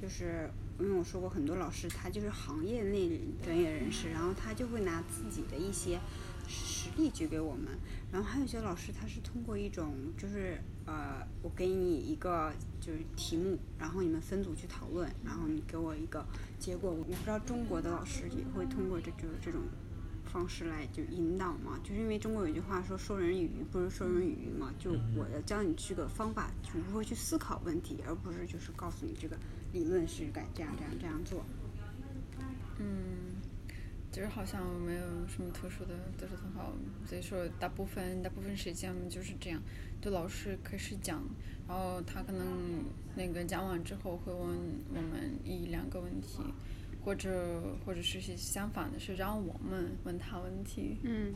[0.00, 6.00] 就是因为我说过很多老师他就是行业内专业人士，然后他就会拿自己的一些
[6.48, 7.68] 实例举给我们，
[8.10, 16.24] 然后还有些老师他是通过一种就是呃，我给你一个就是题目，然后你们分组去讨论，然后你给我一个
[16.58, 16.90] 结果。
[16.90, 19.60] 我不知道中国的老师也会通过这就是这种
[20.24, 29.36] 方式来就引导嘛，就是因为中国有一句话说“授人以鱼不如授人以渔”嘛，就我要教你这个方法，就如何去思考问题，而不是就是告诉你这个
[29.72, 31.44] 理论是该这样这样这样做。
[32.78, 33.25] 嗯，
[34.16, 36.72] 就是好像没有什么特殊的，都是很好。
[37.04, 39.60] 所以说，大部分大部分时间我们就是这样，
[40.00, 41.22] 就老师开始讲，
[41.68, 42.82] 然后他可能
[43.14, 44.42] 那个讲完之后会问
[44.94, 46.38] 我们一两个问题，
[47.04, 50.96] 或者或者是些相反的是让我们问他问题。
[51.02, 51.34] 嗯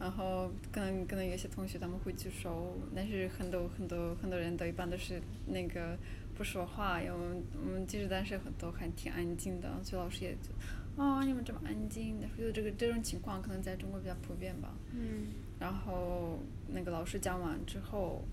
[0.00, 5.96] 然后可能可能有些同学他们会举手，但是很多很多很多人都一般都是那个
[6.34, 10.50] 不说话，因为我们我们其实当时很多还挺安静的，所以老师也就，
[10.96, 14.74] 哦你们这么安静，但是觉得这个这种情况可能在中国比较普遍吧。
[14.92, 15.26] 嗯
[15.58, 18.24] 然后那个老师讲完之后，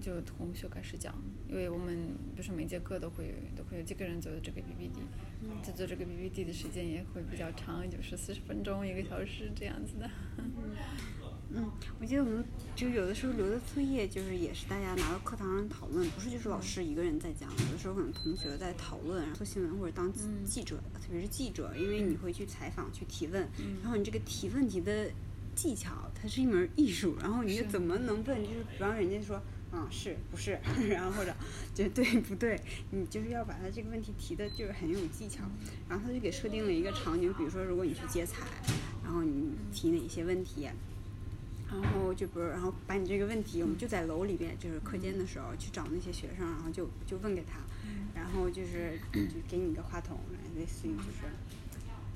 [0.00, 1.14] 就同学开始讲，
[1.48, 1.96] 因为我们
[2.34, 5.00] 不是每节课都会都会有几个人做这个 PPT，
[5.62, 10.10] 就做这个 PPT 的时间也会比较长，就是四十分钟一个小时这样子的。
[10.38, 10.50] 嗯，
[11.98, 12.44] 我记得我们
[12.76, 23.48] 就有的时候留的作业，就是也是大家拿到课堂上讨论，不是就是老师一个人在讲，有的时候可能同学在讨论，然后做新闻或者当记记者，特别是记者，因为你会去采访去提问，
[23.82, 25.10] 然后你这个提问题的
[25.54, 29.40] 技巧，它是一门艺术，然后你就怎么能问，就是不让人家说。
[29.70, 30.58] 嗯，是不是？
[30.88, 31.34] 然后或者
[31.74, 32.58] 就对不对？
[32.90, 35.44] 你就是要把他这个问题提的，就是很有技巧。
[35.86, 38.46] 然后他就给设定了一个场景，比如说，如果你去接彩，
[39.04, 40.66] 然后你提哪些问题，
[41.70, 47.60] 然后就比如，然后把你这个问题，我们就在楼里边，就是课间的时候去找那些学生，然后就就问给他，
[48.14, 50.18] 然后就是就给你一个话筒，
[50.56, 51.28] 类似于就是，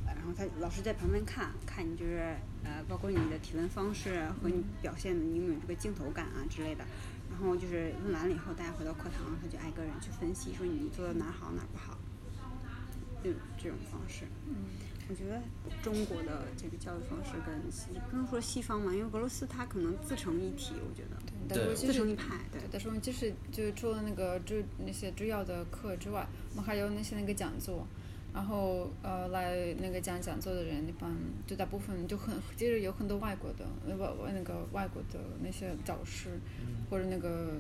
[0.06, 2.34] 呃然后他老师在旁边看看你就是
[2.64, 6.84] 呃，包括你的提问方式和你表现的你有没有这个镜头感啊之类的。
[7.30, 11.98] 然后就是问完了以后，大家回到课堂，他就挨个人去分析，说你做的哪儿好哪儿不好，
[13.24, 14.26] 就这种方式。
[15.08, 15.42] 我觉得
[15.82, 21.16] 中国的这个教育方式跟西不能说西方嘛，因为俄罗斯它可能自成一体，我觉得。
[21.48, 22.60] 对自成一派，对。
[22.60, 27.86] 对，但是我们就是就是除了那个主那些主要的课之外，我们还有那些那个讲座，
[28.32, 31.10] 然后呃来那个讲讲座的人一般
[31.46, 36.38] 就大部分就很其实有很多外国的呃外外那个外国的那些导师，
[36.88, 37.56] 或者那个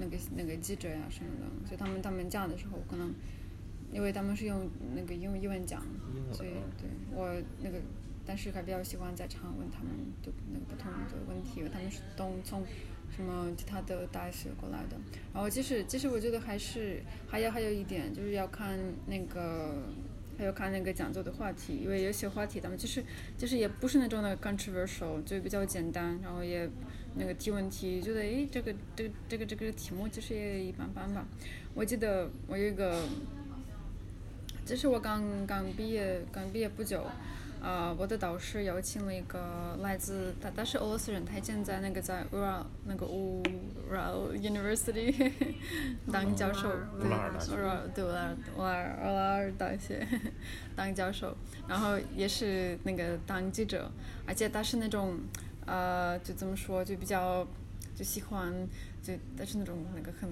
[0.00, 3.14] 那个那个记者呀什么的，所以他们他们讲的时候可能。
[3.92, 5.82] 因为他们是用那个英英文讲，
[6.32, 7.78] 所以对我那个，
[8.24, 9.90] 但是还比较喜欢在场问他们
[10.22, 12.64] 就那个不同的问题，因为他们是都从
[13.14, 14.96] 什么其他的大学过来的。
[15.32, 19.82] 然后其实其实我觉得还是还有还有一点就是要看那个。
[20.38, 23.02] 还有看那个讲座的话题，因为有些话题他们就是
[23.38, 26.68] 就是也不是那种的 controversial，就比较简单，然后也
[27.14, 31.26] 那个提问题，觉得诶这个这个这个这个题目其实也一般般吧。
[31.72, 33.02] 我记得我有一个
[34.66, 37.06] 这是我刚刚毕业，刚毕业不久，
[37.62, 43.40] 啊、我的导师邀请了一个来自他他是俄罗斯人，他现在那个在乌拉那个乌
[43.92, 45.30] 拉 University
[46.12, 47.54] 当教授，乌拉尔大学。
[47.94, 50.04] 对乌拉尔乌拉尔乌拉尔大学
[50.74, 51.36] 当教授，
[51.68, 53.88] 然后也是那个当记者，
[54.26, 55.16] 而且他是那种
[55.64, 57.46] 呃就怎么说就比较
[57.94, 58.52] 就喜欢
[59.00, 60.28] 就他是那种那个很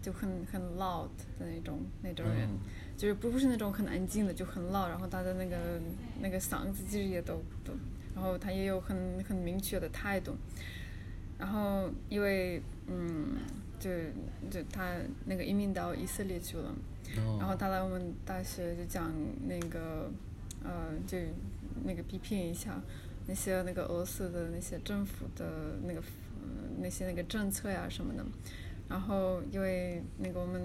[0.00, 2.48] 就很很 loud 的那种那种人。
[2.96, 5.56] 就是不不是那种很安静的，就很唠，然后他的那个
[6.20, 7.72] 那个嗓子其实也都都，
[8.14, 10.36] 然后他也有很很明确的态度，
[11.38, 13.36] 然后因为嗯，
[13.80, 13.90] 就
[14.50, 16.74] 就他那个移民到以色列去了，
[17.38, 19.12] 然后他来我们大学就讲
[19.46, 20.10] 那个
[20.62, 21.18] 呃，就
[21.84, 22.80] 那个批评一下
[23.26, 26.48] 那些那个俄罗斯的那些政府的那个、呃
[26.80, 28.24] 那些那个政策呀什么的，
[28.88, 30.60] 然后因为那个我们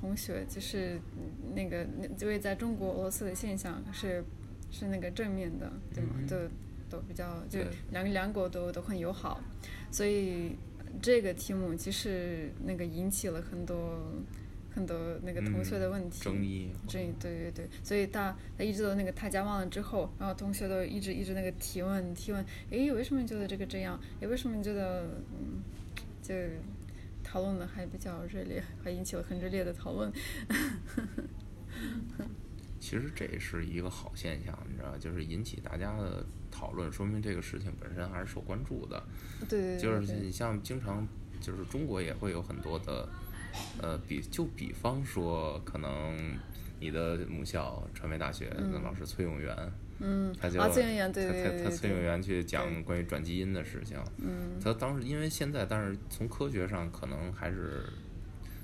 [0.00, 4.24] 同学就是嗯那个那因为在中国俄罗斯的现象是
[4.70, 6.14] 是那个正面的，对吗？
[6.28, 6.36] 就
[6.88, 7.58] 都比较就
[7.90, 9.40] 两两国都都很友好，
[9.90, 10.52] 所以
[11.02, 13.98] 这个题目其实那个引起了很多
[14.74, 16.22] 很多那个同学的问题。
[16.22, 23.98] 争议，这对对对，所以他他一直都那个他家忘了之后，然后同学都一直一直那个提问提问，诶，为什么你觉得这个这样？
[24.20, 25.60] 诶，为什么你觉得嗯，
[26.22, 26.34] 就
[27.30, 30.10] 讨论的还比较热烈，还引起了很热烈的讨论。
[32.80, 39.02] 其实这也是一个好现象，你知道，就是引起大家的讨论，说明这个事情本身还是受关注的。
[39.48, 41.06] 对对对，就是你像经常，
[41.40, 43.06] 就是中国也会有很多的，
[43.82, 46.38] 呃，比就比方说，可能
[46.80, 49.54] 你的母校传媒大学的老师崔永元，
[50.00, 54.58] 嗯，他就啊崔永元对他对对对他他崔永元去讲关于转基因的事情，嗯。
[54.62, 57.84] 他当时因为现在，但是从科学上可能还是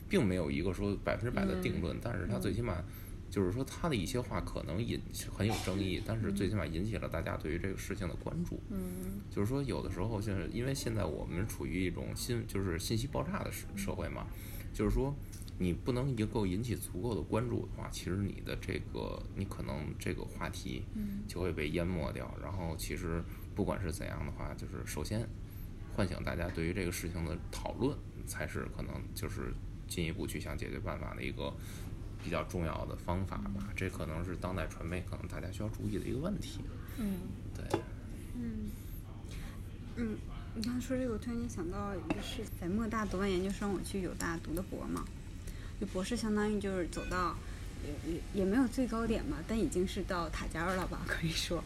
[0.09, 2.83] 并没有一个说百分之百的定论，但是他最起码
[3.31, 5.01] 就是说他的一些话可能引
[5.37, 8.61] 很有争议，但是最起码引起了大家对于这个事情的关注。
[8.70, 9.20] 嗯。
[9.31, 14.27] 就是说，有的时候就是因为现在我们处于一种信就是信息爆炸的社社会嘛，
[14.73, 15.12] 就是说
[15.59, 20.85] 你不能能够引起足够的关注的话，其实你的这个你可能这个话题
[21.29, 22.33] 就会被淹没掉。
[22.43, 23.23] 然后其实
[23.55, 25.27] 不管是怎样的话，就是首先
[25.95, 29.55] 唤醒大家对于这个事情的讨论，才是可能就是
[29.87, 31.55] 进一步去想解决办法的一个
[32.23, 33.73] 比较重要的方法吧。
[33.77, 36.61] 这可能是当代传媒可能大家需要注意的一个问题。
[36.99, 37.19] 嗯
[37.55, 37.81] 对。
[38.37, 38.71] 嗯，
[39.97, 40.17] 嗯
[40.57, 45.05] 你刚才说这个，我突然间想到一个事，在莫大读完研究生，我去友大读的博嘛，
[45.80, 47.37] 就博士相当于就是走到。
[47.84, 51.62] 也也也没有最高点嘛，但已经是到塔尖儿了吧，可以说。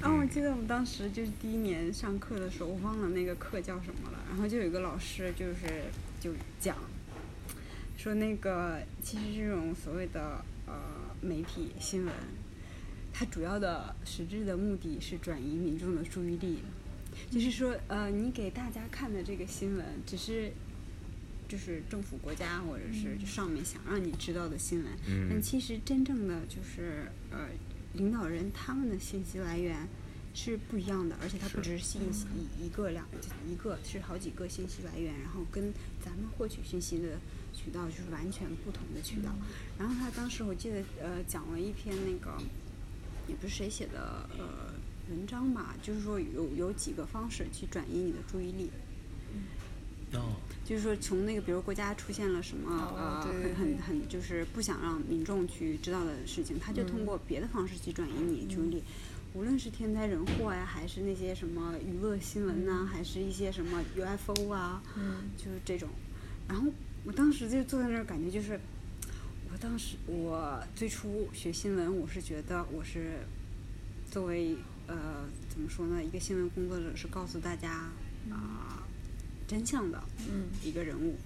[0.00, 4.18] 然后我记得我们当时就是第一年上课的时候，我忘了那个课叫什么了。
[4.30, 5.84] 然后就有一个老师就是
[6.18, 6.78] 就讲，
[7.98, 10.74] 说那个其实这种所谓的呃
[11.20, 12.14] 媒体新闻，
[13.12, 16.60] 它主要的实质的目的是转移民众的注意力，
[17.30, 20.50] 就是说呃你给大家看的这个新闻只是。
[21.50, 27.48] 就是政府、国家或者是上面想让你知道的新闻，嗯但其实真正的就是呃，
[27.94, 29.88] 领导人他们的信息来源
[30.32, 33.04] 是不一样的，而且他不只是信息一一个两
[33.50, 37.18] 一个是好几个信息来源，然后跟咱们获取信息的
[37.52, 39.34] 渠道就是完全不同的渠道。
[39.76, 42.40] 然后他当时我记得呃讲了一篇那个
[43.26, 44.72] 也不是谁写的呃
[45.10, 48.70] 文章吧，就是说有有几个方式去转移你的注意力。
[50.14, 58.82] 哦，就是说，从那个，比如国家出现了什么、哦呃，很很很就是不想让民众去知道的事情，他就通过别的方式去转移你注意力，
[59.34, 65.30] 无论是天灾人祸呀，还是那些什么娱乐新闻呐、还是一些什么 UFO 啊，嗯。
[65.36, 65.88] 就是这种。
[66.48, 66.66] 然后
[67.04, 68.58] 我当时就坐在那儿，感觉就是，
[69.52, 73.20] 我当时我最初学新闻，我是觉得我是
[74.10, 74.56] 作为
[74.88, 77.88] 呃怎么说呢，一个新闻工作者，是告诉大家
[78.30, 78.82] 啊、
[79.50, 81.16] 真相的嗯一个人物。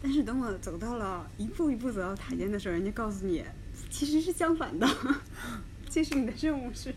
[0.00, 3.44] 但是等我走到了一步一步走到塔尖的时候，人家告诉你，
[3.90, 4.88] 其实是相反的，
[5.88, 6.94] 其实你的任务是，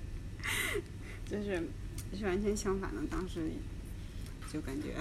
[1.30, 1.64] 就是
[2.18, 3.02] 是完全相反的。
[3.10, 3.50] 当时
[4.52, 4.96] 就感觉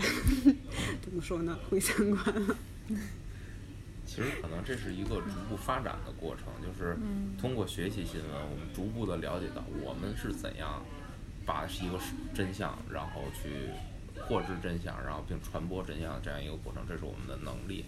[1.03, 2.57] 怎么说呢，毁三观了。
[4.07, 6.97] 其实可能这是一个逐步发展的过程，就是
[7.41, 10.81] 通过学习新闻，我们逐步的了解到我们是怎样
[11.45, 11.99] 把一个
[12.33, 13.51] 真相，然后去
[14.23, 17.85] 获知真相，然后并传播真相这样一个过程，这是我们的能力。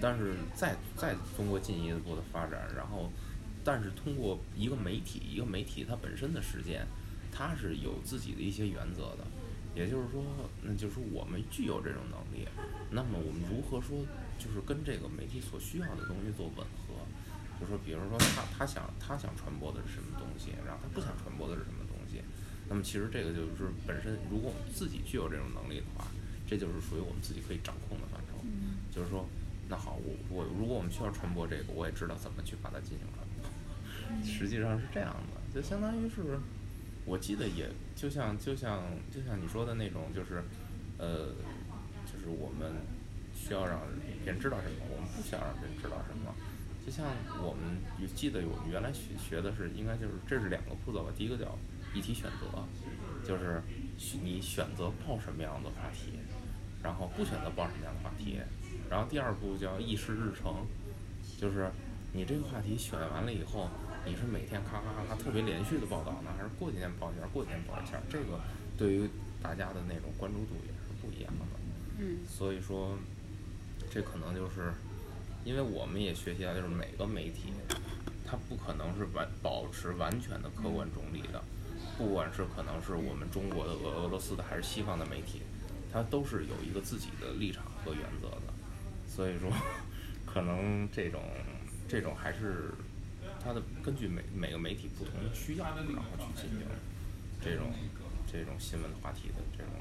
[0.00, 3.10] 但是再再通过进一步的发展，然后，
[3.64, 6.86] 但是通过一个媒体，一个媒体它本身的实践，
[7.32, 9.24] 它是有自己的一些原则的。
[9.74, 10.22] 也就是说，
[10.62, 12.46] 那就是我们具有这种能力，
[12.90, 13.98] 那么我们如何说，
[14.38, 16.94] 就是跟这个媒体所需要的东西做吻合？
[17.60, 21.83] 就说，比如说他他想他想传播的是什么东西，然后他不想传播的是什么
[22.68, 26.06] 那么其实这个就是本身，如果我们自己具有这种能力的话，
[26.48, 28.44] 这就是属于我们自己可以掌控的范畴。
[28.90, 29.26] 就是说，
[29.68, 33.44] 那好，我我如果我们需要传播这个，我也知道怎么去把它进行传播。
[34.24, 36.38] 实际上是这样的，就相当于是，
[37.04, 40.42] 我记得也就像就像就像你说的那种，就是，
[40.98, 41.32] 呃，
[42.06, 42.72] 就是我们
[43.34, 43.80] 需要让
[44.22, 46.32] 别人知道什么，我们不需要让别人知道什么。
[46.84, 47.06] 就像
[47.42, 51.10] 我们也记得我们原来学学的是，应该就是这是两个步骤吧。
[51.16, 51.58] 第一个叫
[51.94, 52.46] 议题选择，
[53.26, 53.62] 就是
[54.22, 56.18] 你选择报什么样的话题，
[56.82, 58.38] 然后不选择报什么样的话题。
[58.90, 60.66] 然后第二步叫议事日程，
[61.40, 61.70] 就是
[62.12, 63.70] 你这个话题选完了以后，
[64.04, 67.98] 你是每天咔咔咔咔特别连续的报道呢，还是过几天报一下，过几天报一下？
[68.10, 68.40] 这个
[68.76, 69.08] 对于
[69.40, 71.44] 大家的那种关注度也是不一样的。
[71.96, 72.98] 嗯所以说，
[73.88, 74.72] 这可能就是，
[75.44, 77.52] 因为我们也学习到，就是每个媒体，
[78.26, 81.40] 它不可能是完保持完全的客观中立的，
[81.96, 85.42] 不管是可能是我们中国的、俄俄罗斯的，还是西方的媒体，
[85.92, 88.52] 它都是有一个自己的立场和原则的。
[89.06, 89.50] 所以说，
[90.26, 91.22] 可能这种
[91.88, 92.74] 这种还是
[93.42, 96.66] 它的根据每每个媒体不同的需要，然后去进行
[97.40, 97.72] 这种
[98.30, 99.72] 这种新闻话题的这种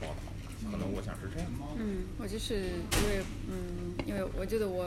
[0.00, 0.70] 报道。
[0.70, 1.50] 可能我想是这样。
[1.78, 4.84] 嗯我就是因为嗯，因为我觉得我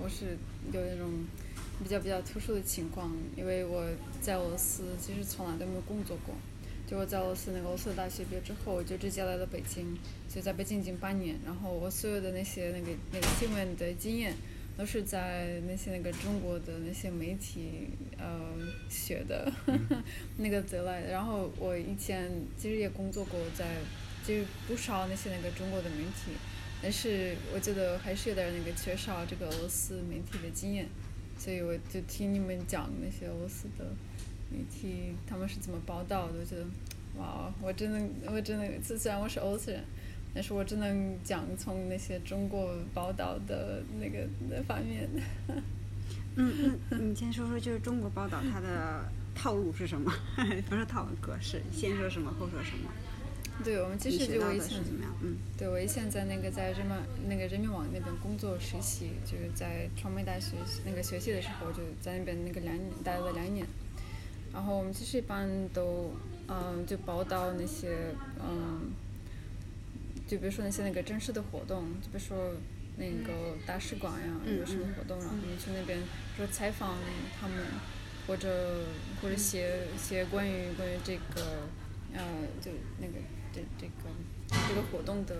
[0.00, 0.36] 我是
[0.72, 1.24] 有那种
[1.82, 3.84] 比较比较特殊的情况，因为我
[4.20, 6.34] 在俄罗斯其实从来都没有工作过。
[6.86, 9.96] 就我在俄罗斯那个俄罗斯大学毕业之后，我就直接来了北京，
[10.32, 11.36] 就在北京已经八年。
[11.44, 14.32] 然后我所有的那些那个那个新闻的经验，
[14.78, 18.52] 都是在那些那个中国的那些媒体呃
[18.88, 19.52] 学的，
[20.38, 21.10] 那个得来的。
[21.10, 23.78] 然后我以前其实也工作过在，
[24.24, 26.30] 就是不少那些那个中国的媒体，
[26.80, 30.86] 但是我觉得还是有点那个缺少这个俄罗斯媒体的经验。
[31.38, 33.84] 所以我就听你们讲那些俄罗斯的
[34.50, 36.64] 媒体他们是怎么报道的，我觉得
[37.18, 39.82] 哇，我真的我真的，虽然我是俄罗斯人。
[40.34, 45.08] 但是我只能讲从那些中国报道的那个 那方面。
[46.34, 49.02] 嗯，那你先说说，就是中国报道它的
[49.34, 50.12] 套路是什么？
[50.68, 52.90] 不是套路格式，先说什么后说什么？
[53.64, 55.12] 对，我们其实就我以前怎么样？
[55.22, 56.94] 嗯对我以前在那个在人民
[57.28, 63.66] 那个人民网那边工作实习，就是在传媒大学那个学习的时候，就在那边那个两年待了两年。
[64.52, 66.14] 然后我们其实一般都
[66.48, 68.92] 嗯就报道那些嗯，
[70.26, 72.52] 就比如说那些那个正式的活动，就比如说
[72.98, 75.98] 那个大使馆呀嗯有什么活动，然后我们去那边
[76.36, 76.96] 说采访
[77.40, 77.56] 他们，
[78.26, 78.84] 或者
[79.20, 81.66] 或者写写关于关于这个
[82.14, 82.22] 呃
[82.62, 83.14] 就那个
[83.56, 84.10] 这这个
[84.68, 85.34] 这个活动的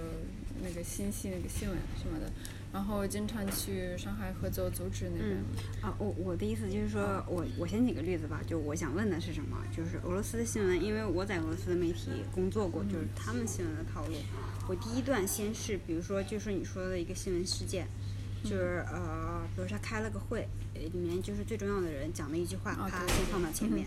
[0.62, 2.32] 那个信息、那个新闻什么的，
[2.72, 5.36] 然后经常去上海合作组织那边。
[5.82, 9.58] 啊，我我的意思就是说，我我先举个例子吧，就我想问的是什么？
[9.70, 14.14] 就是俄罗斯的新闻，因为我在俄罗斯的媒体工作过，就是他们新闻的套路。
[14.66, 17.86] 我第一段先是，比如说就是你说的一个新闻事件，
[18.42, 23.86] 就是呃，比如说他开了个会，呃里面就是最重要的人讲了一句话，啊对啪先放到前面，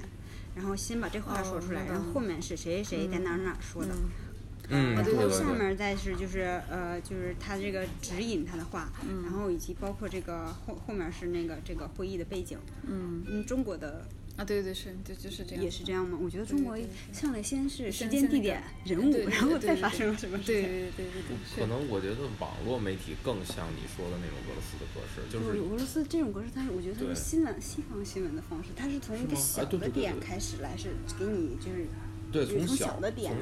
[0.55, 3.89] 然后先把这话说出来，然后后面是谁谁谁在哪哪说的。
[4.71, 8.91] 嗯，然后下面再是就是呃就是他这个指引他的话，
[9.23, 12.57] 然后以及包括这个后后面是那个这个会议的背景。
[12.83, 13.23] 嗯。
[13.27, 14.07] 嗯，中国的
[14.39, 15.63] 啊，对对是，就就是这样。
[15.65, 16.17] 也是这样吗？
[16.21, 20.71] 我觉得中国对对上来先是时间地点人物对，对然后对对对再发生了什么事对情。
[20.71, 31.85] 对对对对，是可能我觉得网络媒体更像你说的那种俄罗斯的格式，就是俄罗斯这种格式，它是我觉得它是新闻西方新闻的方式，它是从一个小的点对对对开始来，是给你就是
[32.31, 33.33] 对，从小小的点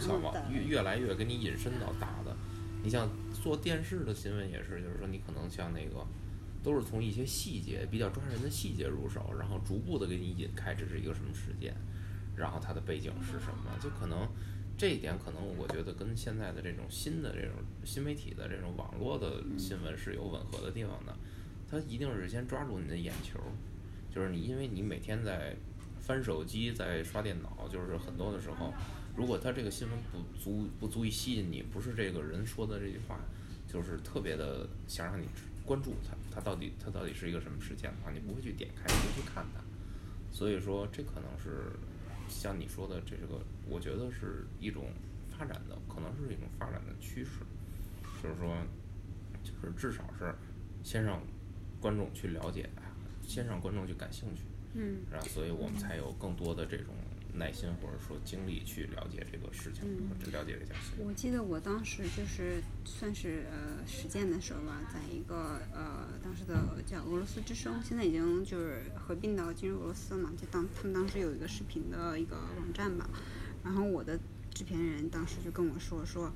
[0.49, 2.35] 越越来越给你引申到大的。
[2.83, 3.09] 你像
[3.43, 6.05] 做电视的新闻也是，就是说你可能像那个，
[6.67, 11.73] 都是从一些细节比较抓人的细节入手，然后逐步的给你引开这是一个什么事件，
[12.35, 14.27] 然后它的背景是什么，就可能
[14.77, 17.53] 这一点可能我觉得跟现在的这种新的这种
[17.85, 21.15] 新媒体的这种网络的新闻是有吻合的地方的，
[21.71, 23.39] 它一定是先抓住你的眼球，
[24.13, 25.55] 就是你因为你每天在
[26.01, 28.73] 翻手机，在刷电脑，就是很多的时候，
[29.15, 33.17] 如果他这个新闻不足不足以吸引你，不是这个人说的这句话，
[33.71, 35.25] 就是特别的想让你
[35.65, 39.61] 关注他，他到底它到底是一个什么事件的话，你不会去点开，不会去看它。
[40.31, 41.71] 所以说，这可能是
[42.29, 44.85] 像你说的，这个我觉得是一种
[45.31, 47.31] 发展的，可能是一种发展的趋势，
[48.21, 48.55] 就是说，
[49.43, 50.31] 就是至少是
[50.83, 51.19] 先让
[51.81, 52.83] 观众去了解它，
[53.27, 54.43] 先让观众去感兴趣。
[54.75, 56.93] 嗯然后所以我们才有更多的这种
[57.37, 61.05] 耐心或者说精力去了解这个事情，嗯或者了解这件事情。
[61.05, 73.09] 我记得我当时就是算是呃实践的时候吧，在一个呃当时的叫俄罗斯之声，现在已经就是合并到进入俄罗斯嘛，就当他们当时有一个视频的一个网站吧，
[73.63, 74.19] 然后我的
[74.53, 76.31] 制片人当时就跟我说说。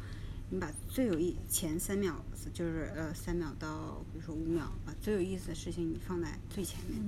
[0.54, 2.14] 你把最有意前三秒，
[2.54, 7.02] 就是呃三秒到比如说五秒，把最有意思的事情你放在最前面，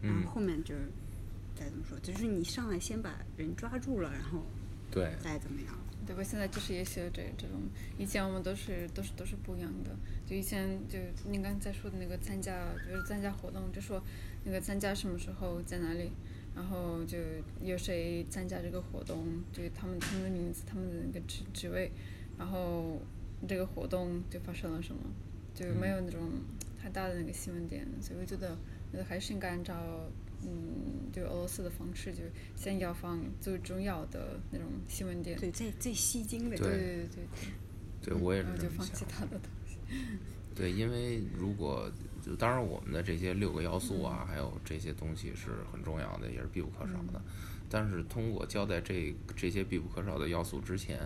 [0.00, 0.90] 然嗯后后面就是
[1.54, 4.42] 再怎么说，就是你上来先把人抓住了，然后
[4.90, 5.78] 对，再怎么样。
[6.04, 7.60] 对，我现在就是也写这这种，
[7.96, 9.90] 以前我们都是都是都是不一样的。
[10.26, 10.98] 就以前就
[11.30, 14.02] 你刚才说的那个参加，就是参加活动，就说
[14.44, 16.10] 那个参加什么时候在哪里，
[16.56, 17.18] 然后就
[17.62, 21.92] 有谁参加这个活动，就他们他们的名字，他们的那个职职位，
[22.36, 23.00] 然后
[23.46, 25.00] 这个活动就发生了什么，
[25.54, 26.20] 就没有那种
[26.82, 28.58] 太大的那个新闻点，所以我觉得
[28.90, 30.10] 我觉得还是应该按照
[30.44, 32.22] 嗯，就俄罗斯的方式，就
[32.56, 35.38] 先要放最重要的那种新闻点。
[35.38, 36.56] 对，最最吸睛的。
[36.56, 38.86] 对对对对对我也是这么想。
[38.86, 39.78] 放其他的东西。
[40.54, 41.90] 对，因为如果
[42.20, 47.20] 就当然我们的这些六个要素啊，还有这些东西是很重要的，也是必不可少的。
[47.70, 51.00] 但是通过交代这这些必不可少的要素之前，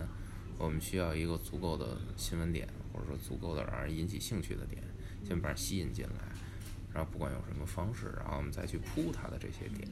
[0.57, 4.83] 我们需要一个足够的新闻点，或者说足够的让人引起兴趣的点，
[5.23, 6.35] 先把人吸引进来，
[6.97, 9.87] 然后不管用什么方式，然后我们再去铺它的这些点。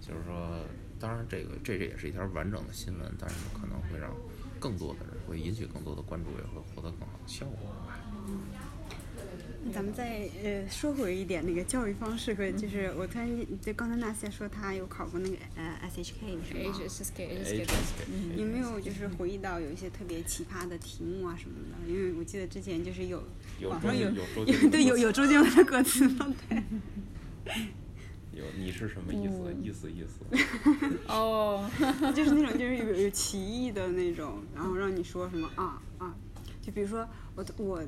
[0.00, 0.64] 就是说，
[0.98, 4.10] 当然这个这这也是一条完整的新闻，但是可能会让
[4.58, 8.00] 更多的人会引起更多的关注，也会获得更好的效果吧。
[9.62, 13.28] 那咱们再呃说回一点那个教育方式和就是我突然
[13.60, 21.92] 就刚才娜西亚说她有考过那个呃 SHK 是吗？H S K H S K，HSK 有没有就是回忆到有一些特别奇葩的题目啊什么的？
[21.92, 23.22] 因为我记得之前就是有
[23.60, 26.62] 有网上有周有周杰对有有周 杰伦的歌词吗，对。
[28.32, 29.54] 有你是什么意思？
[29.62, 30.96] 意思意思。
[31.08, 31.68] 哦，
[32.14, 36.14] 就是那种就是有有歧义的那种，然后让你说什么啊啊，
[36.62, 37.82] 就比如说我我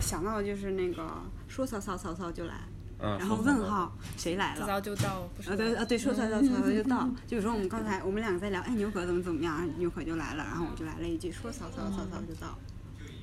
[0.00, 1.06] 想到的就是那个
[1.46, 2.54] 说曹操曹操就来，
[2.98, 4.66] 嗯然后问号谁来了。
[4.66, 12.58] 早就到，啊对啊对，说早早早早就到，就比如说我们刚才我们两个在聊，哎牛可怎么怎么样，牛可就来了，然后我就来了一句说曹操曹操就到，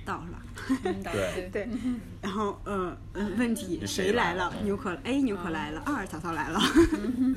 [0.06, 0.41] 到是吧？
[0.84, 1.66] 嗯到对对。
[1.66, 1.70] 对，
[2.22, 4.56] 然后呃呃问题谁谁来来了了？
[4.64, 6.60] 牛可哎牛可来了，二曹操来了，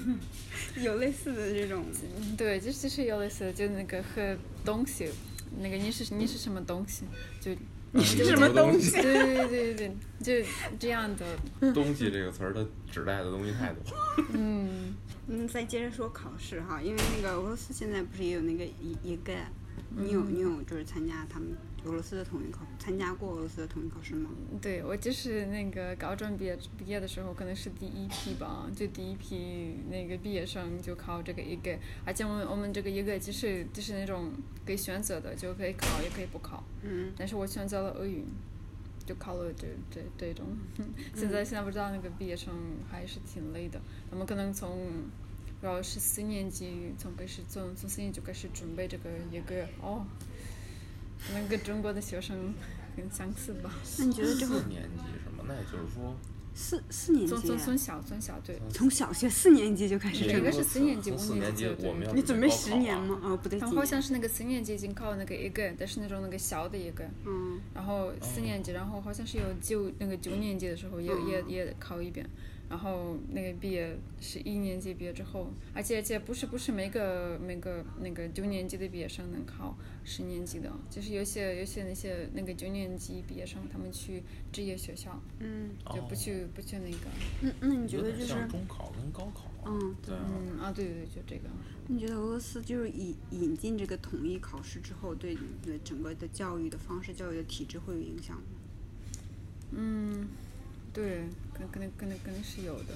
[0.83, 1.85] 有类似的这种，
[2.17, 2.37] 嗯。
[2.37, 5.09] 对，就就是有类似的，就那个和东西，
[5.61, 7.05] 那个你是你是什么东西，
[7.41, 7.53] 就
[7.93, 8.93] 你是什么东西？
[8.93, 9.75] 对对对对
[10.21, 10.49] 对，就
[10.79, 11.27] 这样的，
[11.73, 13.83] 东西这个词儿，它指代的东西太多。
[14.35, 14.95] 嗯。
[15.29, 19.33] 嗯，再接着说考试哈，因为那个俄罗斯现在不是也有那个一一个，
[19.97, 21.49] 你有你有就是参加他们
[21.85, 24.30] 俄罗斯的统一考，参加过俄罗斯的统一考试吗？
[24.61, 34.30] 对我就是那个高中毕业毕业的时候，可能是第一批吧，就第一批那个毕业生就考这个一个，而且我们我们这个一个就是就是那种
[34.64, 38.24] 可以选择的，就可以考也可以不考，嗯，但是我选择了俄语，
[39.05, 40.47] 就考了这这这种。
[41.14, 42.55] 现在现在不知道那个毕业生
[42.91, 43.80] 还是挺累的，
[44.11, 44.87] 他们可能从
[45.61, 50.05] 然后是四年级从开始从从四年级就开始准备这个一个哦，
[51.27, 52.55] 可能跟中国的学生
[52.97, 53.70] 很相似吧。
[53.99, 55.45] 那你觉得这会四年级什么？
[55.47, 56.16] 那也就是说，
[56.55, 62.12] 四四年从从级，从小从小对，从小学四年级就开始应该是四年级五年年级级对。
[62.14, 63.18] 你准备十年吗？
[63.23, 67.59] 啊，不对，他们好像是那个四年级已经考那个一个，但是那种那个小的一个，嗯。
[67.75, 72.29] 然后四年级，然后好像是有九那个九年级的时候也也也考一遍，
[72.73, 87.11] 然后那个毕业是一年级毕业之后，而且而且不是不是每个每个那个九年级的毕业生能考十年级的，就是有些有些那些那个九年级毕业生他们去职业学校，嗯，就不去不去那个，
[87.43, 89.51] 那那你觉得就是像中考跟高考。
[89.66, 91.51] 嗯对啊，嗯啊对对对，就这个。
[91.89, 98.43] 你觉得俄罗斯就是引引进这个统一考试之后，对你的整个的教育的方式、教育的体制会有影响吗？
[99.73, 100.27] 嗯，
[100.93, 102.94] 对，可可能可能可能是有的。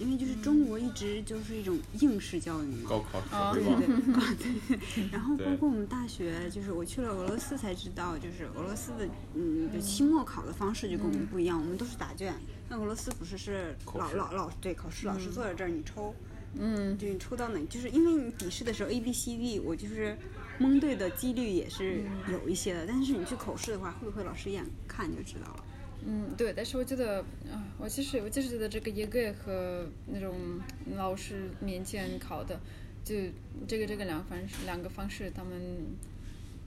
[0.00, 2.88] 因为就是中国一直就是一种应试教育嘛。
[2.88, 3.86] 高考啊社会对。
[3.86, 4.52] 对，
[4.96, 12.34] 对， 然后包括我们大学，就是我去了俄罗斯才知道，就是俄罗斯的嗯，就期末考的方式就跟我们不一样，我们都是答卷，
[12.68, 16.12] 那俄罗斯不是是老老老对考试老师坐在这儿，你抽，
[16.58, 20.18] 嗯，就你抽到哪，就是因为你笔试的时候 A B C D，我就是
[20.58, 25.64] 蒙对的几率也是有一些的，但是你去口试的话，会不会老师一眼看就知道了？
[26.06, 30.60] 嗯，对，但是我觉得，啊，我其实我就是觉得这个一个和那种
[30.96, 32.60] 老师面前考的，
[33.02, 33.14] 就
[33.66, 35.86] 这个这个两方式两个方式，他们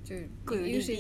[0.04, 0.96] 就各有一个是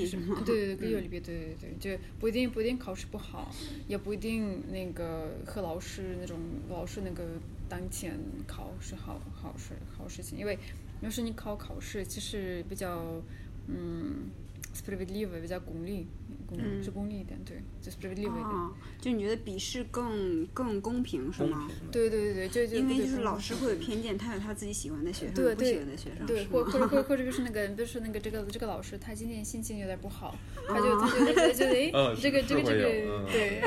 [0.46, 3.52] 对对对，各有利弊，对对对，就不一定不一定考试不好，
[3.88, 6.38] 也不一定那个和老师那种
[6.70, 7.24] 老师那个
[7.68, 10.60] 当前考是好好事好事情，因为
[11.02, 13.20] 要是你考考试，其实比较
[13.68, 14.30] 嗯。
[14.78, 16.06] справедливо 比较功利，
[16.46, 18.72] 功利、是功利一点，对，就 справедливо 一点、
[19.02, 21.68] 就你觉得笔试更更公平是吗？
[21.92, 33.62] 对对对对，就因为就是老师会有偏见，他有他自己喜欢的学生，不喜欢的学生，对，或或者或者就是那个，就是那个这个这个老师，他今天心情有点不好，他就他就觉就哎、这个这个这个，对，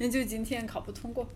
[0.00, 1.28] 那、 就今天考不通过。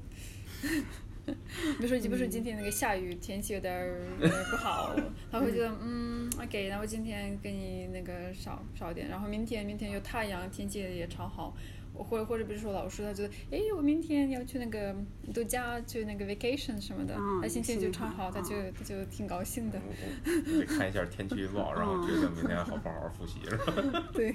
[1.27, 1.35] 比
[1.81, 4.95] 如说，比如说今天那个下雨，天气有点儿有点不好，
[5.31, 11.57] 他会觉得 嗯，OK，那我今天给你那个少少点，然后明天明天有太阳，天气也超好，
[11.95, 14.95] 或者或者比如说老师他觉得，哎，我明天要去那个
[15.33, 19.79] 度假，去那个 vacation 什么的，嗯他心情就超好，他就他就挺高兴的。
[19.87, 24.11] 我我得看一下天气预报，然后决定明天好不好好复习，是吧？
[24.13, 24.33] 对，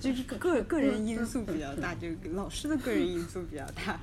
[0.00, 4.00] 就是个个人因素比较大，就老师的个人因素比较大。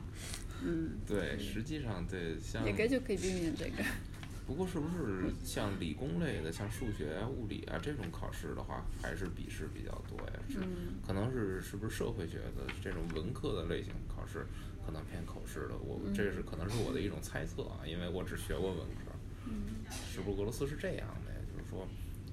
[0.64, 3.84] 嗯，对，实际上对像这个就可以避免这个。
[4.48, 10.34] 不过是不是像理工类的，像数学啊、物理啊这种考试的话，还是笔试比较多呀？
[10.50, 10.58] 是，
[11.06, 14.48] 可能是是不是社会学的这种文科的类型考试，
[14.84, 15.78] 可能偏口试的？
[15.78, 19.12] 我这是可能是我的一种猜测啊，因为我只学过文科。
[19.46, 21.38] 嗯是不是俄罗斯是这样的呀？
[21.56, 21.88] 就是说，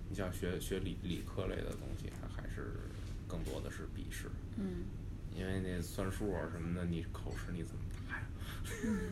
[0.09, 2.73] 你像学学理理科类的东西，它还是
[3.29, 4.29] 更多的是笔试。
[4.57, 4.85] 嗯，
[5.37, 7.83] 因为那算数啊什么的，你口试你怎么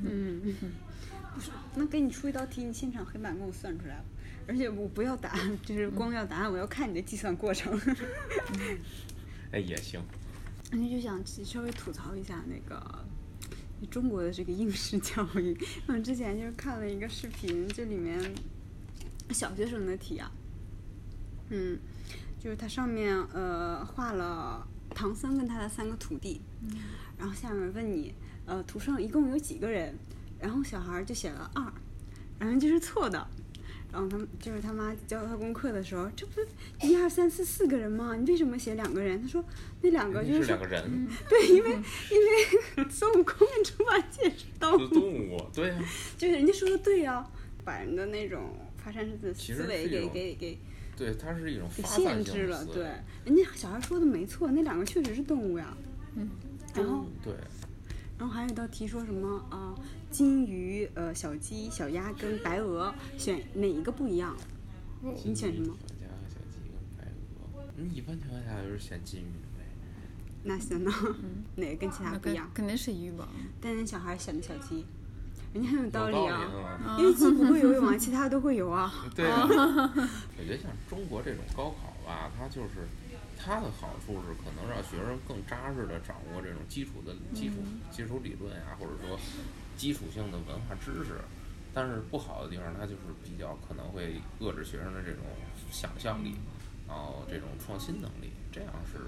[0.03, 0.73] 答呀？
[1.75, 4.05] 那给你出一道题，你现场黑板给我算出来了，
[4.47, 7.77] 而且我不要答案，就是光要答案，我要看你的计算过程。
[9.51, 10.01] 哎，也行。
[10.71, 13.05] 那就想稍微吐槽一下那个
[13.91, 15.57] 中国的这个应试教育。
[15.87, 18.35] 我之前就是看了一个视频，这里面
[19.31, 20.31] 小学生的题啊，
[21.51, 21.79] 嗯，
[22.41, 26.41] 就是它上面呃画了唐僧跟他的三个徒弟，
[27.19, 28.15] 然后下面问你
[28.47, 29.95] 呃图上一共有几个人，
[30.41, 31.73] 然后小孩儿就写了二，
[32.39, 33.27] 然后就是错的。
[33.93, 36.49] 然后他们就是他妈教他功课的时候，这不是
[36.83, 38.17] 一二三四四个人吗？
[38.17, 39.23] 你为什么写两个人？
[39.23, 39.45] 他说
[39.83, 40.83] 那两个就是是两个人，
[41.31, 45.79] 对，因为因为 孙悟空跟猪八戒是动是物，动物，对呀、
[46.19, 47.25] 就是人家说的对呀、
[47.65, 50.59] 把人的那种发散式的思维给给给
[50.97, 52.83] 对，它是一种给发散限制了，对，
[53.25, 55.73] 人家小孩说的没错，那两个确实是动物呀。
[56.17, 56.29] 嗯，
[56.75, 57.33] 然后对，
[58.25, 59.75] 然后还有一道题说什么啊、
[60.11, 64.35] 金鱼、呃小鸡、小鸭跟白鹅选哪一个不一样？
[65.03, 65.77] 你选什么？
[65.87, 67.05] 小鸭小鸡跟白
[67.55, 69.25] 鹅，你，一般情况下就是选金鱼
[69.59, 69.67] 呗。
[70.43, 70.91] 那行呢？
[71.57, 72.67] 哪个跟其他不一样肯？
[72.67, 73.29] 定是鱼吧。
[73.61, 74.87] 但是小孩选的小鸡，
[75.53, 76.41] 人家很有道理啊，
[76.83, 76.97] 啊。
[76.99, 78.91] 因为鸡不会游泳啊，其他都会游啊。
[79.15, 82.89] 对啊，我觉得像中国这种高考吧，它就是
[83.37, 87.57] 它的好处是可能让学生更扎实的掌握这种基础的基础
[87.91, 89.19] 基础理论呀，或者说
[89.77, 91.21] 基础性的文化知识。
[91.77, 95.25] 但是不好的地方，它就是比较可能会遏制学生的这种
[95.73, 96.37] 想象力，
[96.87, 98.31] 然后这种创新能力。
[98.53, 99.01] 这样是，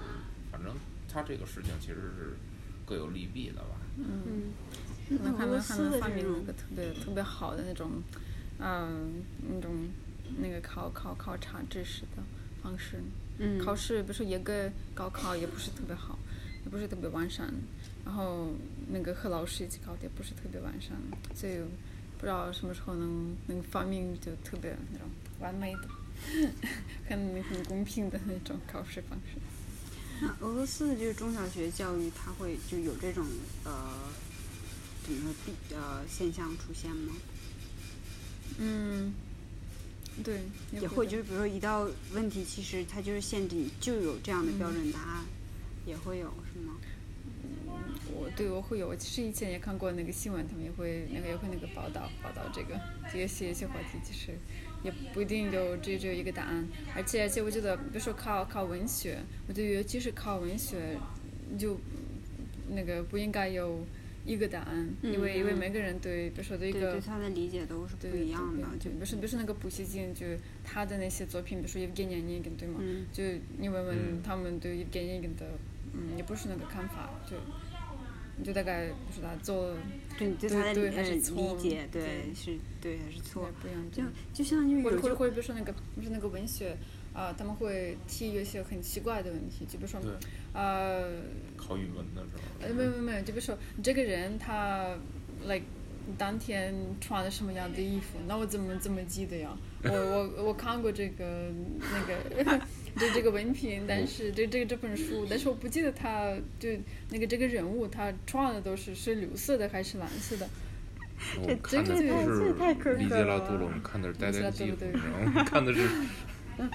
[0.51, 0.75] 反正
[1.07, 2.35] 它这个事情其实是
[2.85, 3.77] 各有利弊的吧。
[3.95, 4.51] 嗯，
[5.07, 8.03] 那还俄罗能还能斯的这种发明那个特别特别好的那种，
[8.59, 9.87] 嗯、那种
[10.37, 12.21] 那个考考考察知识的
[12.61, 13.01] 方式。
[13.39, 16.17] 嗯考试比如说一个高考也不是特别好，
[16.65, 17.53] 也不是特别完善，
[18.05, 18.51] 然后
[18.89, 20.91] 那个和老师一起考的也不是特别完善，
[21.35, 21.59] 所以
[22.17, 25.07] 不知道什么时候能能发明就特别那种
[25.39, 25.87] 完美的，
[27.07, 29.39] 很很公平的那种考试方式。
[30.19, 33.23] 那俄罗斯的这个中小学教育，它会就有这种
[33.63, 33.93] 呃
[35.03, 37.13] 怎么说弊呃现象出现吗？
[38.57, 39.13] 嗯，
[40.23, 40.41] 对，
[40.71, 45.25] 也会就是比如说一道问题，其实它就是限制你就有这样的标准答案，
[45.85, 46.75] 也会有是吗？
[48.13, 52.79] 我对我会有，我其实以前也看过那个新闻，他们也会那个也会那个报道报道这个
[53.13, 54.31] 这个写一些话题，其实
[54.83, 60.97] 也不一定有只只有一个答案，而且而且我觉得，比如说考考文学，我觉得尤其是考文学，
[61.59, 61.77] 就
[62.69, 63.85] 那个不应该有
[64.27, 65.57] 一个答案，因为因为嗯。
[65.57, 70.25] 每个人对比如说对一个对他的理解都是不一样的，就对比如说比如说那个普希金，就
[70.63, 72.79] 他的那些作品，比如说 Evgeny Onegin 对吗？
[72.81, 73.05] 嗯。
[73.13, 73.23] 就
[73.57, 75.45] 你问问嗯他们对 Evgeny Onegin 的，
[75.93, 77.37] 嗯，也不是那个看法，就
[78.43, 79.73] 就大概不是他做
[80.19, 80.49] 对对
[80.91, 82.33] 还呃是错理解，对对。
[82.35, 84.03] 是对还是错，不一样，就
[84.33, 86.75] 就像就或者或者有就或者比如说那个不是那个文学
[87.17, 90.11] 啊、他们会提一些很奇怪的问题，就比如说对
[90.53, 91.09] 呃
[91.57, 94.95] 考语文的时候，呃没有没有没有，就比如说这个人他
[95.47, 95.65] like
[96.15, 99.49] 当天穿的什么样的衣服，那我怎么怎么记得呀？
[99.83, 102.59] 我我我看过这个那个
[102.95, 106.69] 就这个文凭，但是这这个这本书，但是我不记得他就
[107.09, 110.47] 那个这个人物他穿的都是是绿色的还是蓝色的。
[111.41, 114.29] 我看的这不这太苛刻是里杰拉了杜隆，看的对
[114.93, 115.81] 然后看的是。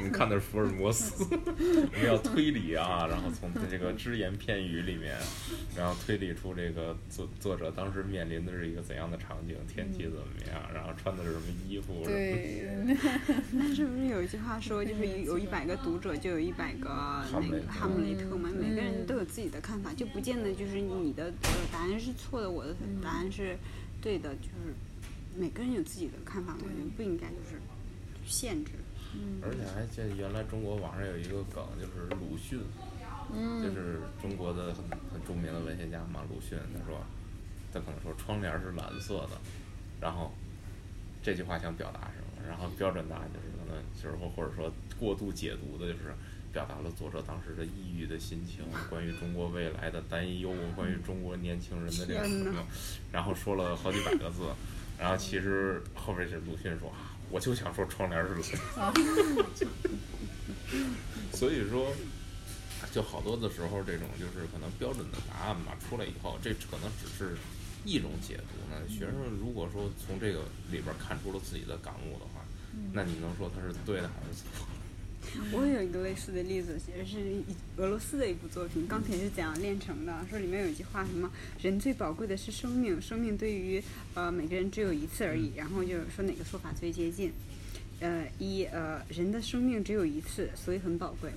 [0.01, 5.17] 你看的是福尔摩斯， 我们要推理啊，然后从这个只言片语里面，
[5.77, 12.97] 然后推理出这个作作者当时面临的是一个怎样的场景，天气怎么样，然后穿的是什么衣服，对，
[13.53, 16.89] 那是不是有一句话说，就是有有一百个读者就有一百个
[17.33, 18.51] 那个哈姆雷特嘛？
[18.51, 23.57] 每个人都有自己的看法，就不见得就是你的呃答案是错的，我的答案是
[24.01, 24.75] 对的，就是
[25.37, 26.61] 每个人有自己的看法嘛，
[26.97, 27.61] 不应该就是
[28.25, 28.73] 限制。
[29.43, 32.61] 而且还记得原来中国网上有一个梗，就是鲁迅，
[33.63, 37.05] 就是中国的很很著名的文学家嘛，鲁迅，他说，
[37.73, 39.39] 他可能说窗帘是蓝色的，
[40.01, 40.33] 然后
[41.23, 42.49] 这句话想表达什么？
[42.49, 46.15] 然后标准答案就是可能就是或或者说过度解读的就是。
[46.53, 52.63] 表达了作者当时的抑郁的心情，关于中国未来的担忧，关于中国年轻人的这个
[53.11, 54.43] 然后说了好几百个字，
[54.99, 58.35] 然后其实后边是鲁迅说，啊我就想说窗帘是
[58.77, 59.45] 蓝的。
[61.33, 61.91] 所以说，
[62.93, 67.37] 就好多的时候，这种就是可能标准的答案吧出来以后，这可能只是
[67.85, 68.77] 一种解读呢。
[68.89, 72.45] 学生如果说从这个里边看出了自己的感悟的话，
[72.93, 74.82] 那你能说他是对的还是错的？
[75.53, 77.19] 我有一个类似的例子，也是
[77.77, 81.31] 俄罗斯的一部作品《钢铁是怎样炼成的》，说里面有一句话，什么
[81.63, 83.83] “人最宝贵的是生命，生命对于
[84.15, 87.33] 呃每个人只有一次而已”，然后就是说哪个说法最接近？
[88.01, 91.31] 呃，一呃，人的生命只有一次，所以很宝贵；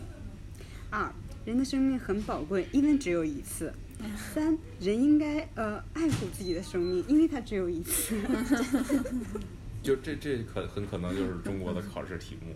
[0.89, 1.11] 二，
[1.45, 3.71] 人的生命很宝贵，因为只有一次；
[4.33, 8.15] 三，人应该呃爱护自己的生命，因为它只有一次。
[9.85, 12.55] 就这这可很可能就是中国的考试题目。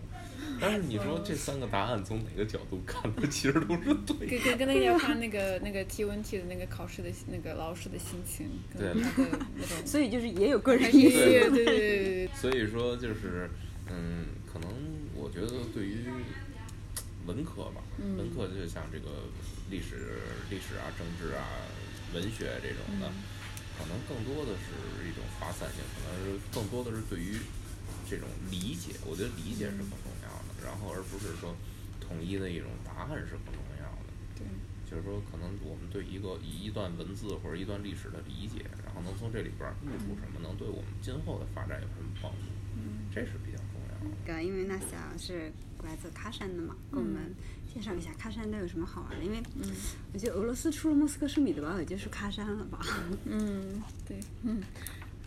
[0.60, 4.26] 但是你说这三个答案从哪个角度看，它其实都是对的。
[4.26, 9.86] 跟跟跟那个要看那个那个提问题的那个考试的那个老师的心情，跟对他的那种。
[9.86, 11.50] 所以就是也有个人对意见。
[11.50, 13.48] 对对对对，所以说就是，
[13.88, 14.68] 嗯，可能
[15.14, 16.04] 我觉得对于
[17.26, 19.08] 文科吧，文科就像这个
[19.70, 20.18] 历史、
[20.50, 21.46] 历史啊、政治啊、
[22.12, 23.10] 文学这种的，
[23.80, 27.40] 可能更多的是一种发散性，可能是更多的是对于
[28.04, 31.56] 这种理解，我觉得理解是更重要的，然后而不是说
[31.98, 34.12] 统一的一种答案是更重要的。
[34.36, 34.44] 对，
[34.84, 42.44] 就是说，可能我们对一个一一段文字或者一段历史的理解，然后能从这里边儿悟出什么，能对我们今后的发展有什么帮助，
[43.14, 44.12] 这是比较重要的。
[44.26, 45.52] 对，因为那小是
[45.82, 47.32] 来自喀山的嘛，跟我们
[47.72, 49.24] 介绍一下喀山都有什么好玩的。
[49.24, 49.40] 因为
[50.12, 52.80] 我觉得俄罗斯除了莫斯科是米德堡，也就是喀山了吧。
[53.24, 54.60] 嗯，对，嗯，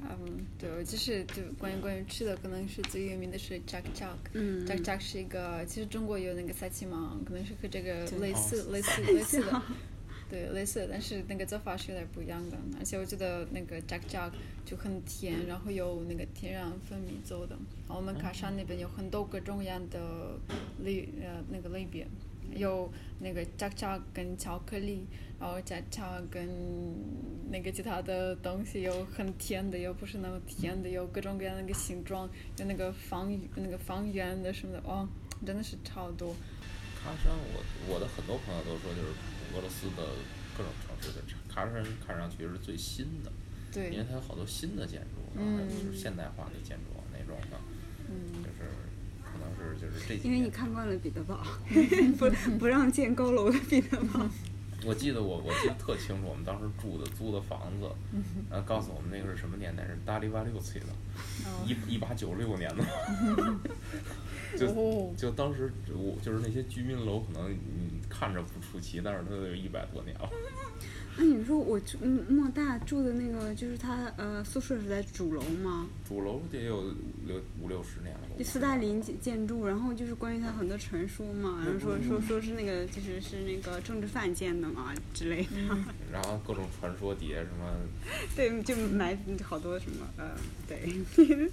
[0.02, 4.16] 嗯，对，我就是就关于关于吃的，可能是最有名的是 Jack Jack。
[4.34, 9.62] 嗯 Jack Jack 是一个，其实中国有那个萨琪芒，可能是和这个类似、类似类似的，
[10.30, 12.58] 对，类似的，但是那个做法是有点不一样的。
[12.80, 14.32] 而且我觉得那个 Jack Jack
[14.66, 17.58] 就很甜，然后有那个天然蜂蜜做的。
[17.88, 20.38] 我们喀山那边有很多各种各样的
[20.84, 22.08] 类呃那个类别，
[22.56, 25.06] 有那个 Jack Jack 跟巧克力，
[25.39, 26.47] 然后 Jack Jack 跟
[27.49, 35.08] 那个其他的东西，有很甜的，有不是那么甜的，有各种各样的那个形状，有那个方那个方圆的什么的，哇，
[35.45, 36.36] 真的是超多。
[37.04, 39.08] 喀山，我我的很多朋友都说，就是
[39.56, 40.08] 俄罗斯的
[40.58, 43.32] 各种城市的喀山看上去是最新的，
[43.91, 47.03] 因为，它有好多新的建筑，然后就是现代化的建筑
[49.84, 50.50] 就是这几因为你。
[50.54, 51.44] 看惯了彼得堡，
[52.20, 52.30] 不
[52.60, 54.24] 不让建高楼的彼得堡。
[54.86, 57.90] 我记得我我记得特清楚，我们当时住的租的房子，
[58.52, 60.86] 然后告诉我们那个是什么年代，是大力八六起的，
[61.46, 62.84] 哦一一八九六年的，
[64.60, 70.30] 就哦就当时我就是那些居民楼，可能你看着不出奇，但是它都有一百多年了。
[71.16, 75.88] 那你说我住嗯莫大住的那个，就是他呃宿舍是在主楼吗？
[76.07, 76.82] 主楼得有
[77.28, 78.36] 六五六十年了吧。
[78.38, 85.78] 就斯大林建建筑，然后就是关于他很多传说嘛，然后说说说是那个就是是那个政治犯建的嘛之类的，
[86.11, 87.72] 然后各种传说底下什么，
[88.36, 90.32] 对，就埋好多什么呃，
[90.68, 90.80] 对，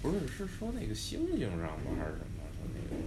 [0.00, 1.90] 不是是说那个星星上吗？
[1.98, 2.42] 还是什么？
[2.54, 3.02] 说那个？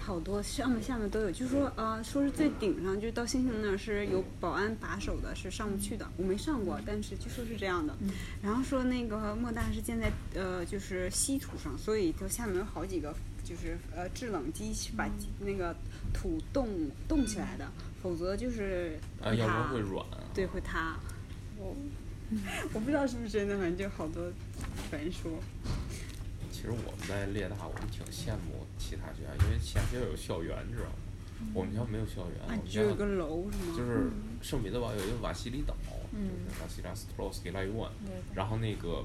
[0.00, 6.08] 好多上面下面都有，就是说呃说是最顶上，就是到星星那儿是有保安把守的，是上不去的。
[6.16, 7.94] 我没上过，但是据说是这样的。
[8.42, 15.08] 然后说那个莫大是建在呃就是稀土上，所以就下面有好几个就是呃制冷机去把
[15.40, 15.74] 那个
[16.12, 16.68] 土冻
[17.06, 17.68] 冻起来的，
[18.02, 20.18] 否则就是啊，要不然塌会软啊。
[20.34, 20.96] 对，会塌。
[21.56, 21.74] 我
[22.74, 24.30] 我不知道是不是真的，反正就好多
[24.90, 25.32] 传说。
[26.58, 31.54] 其实我们在列大，我们挺羡慕其他学校，因为其他学校有校园，知道吗？
[31.54, 33.76] 我们学校没有校园，我啊们，学校有个楼是吗？
[33.78, 34.10] 就是
[34.42, 35.76] 圣彼得堡有一个瓦西里岛，
[36.10, 37.88] 就是瓦西里斯特罗斯基拉伊万，
[38.34, 39.04] 然后那个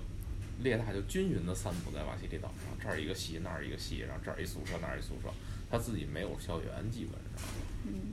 [0.63, 5.29] 列大就均匀的散布在瓦西里岛上，这儿一个系，那儿一个系，然后这儿一宿舍，那儿一宿舍，
[5.69, 7.47] 他自己没有校园基本上，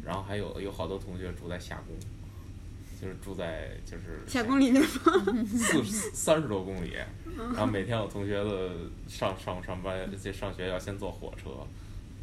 [0.05, 1.97] 然后还有有好多同学住在夏宫，
[3.01, 5.47] 就是住在就是下公里那方。
[5.47, 5.83] 四
[6.13, 6.95] 三十多公里，
[7.37, 8.73] 然后每天我同学的
[9.09, 11.51] 上上上班，这上学要先坐火车，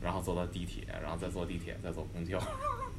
[0.02, 2.42] 然后坐到地铁，然后再坐地铁，再坐公交，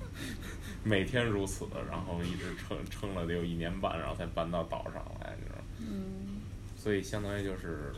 [0.83, 5.65] 每天如此，然后一直撑撑了得有一年半，然后才搬到岛上来，你知道吗？
[5.81, 6.41] 嗯，
[6.77, 7.93] 所以相当于就是。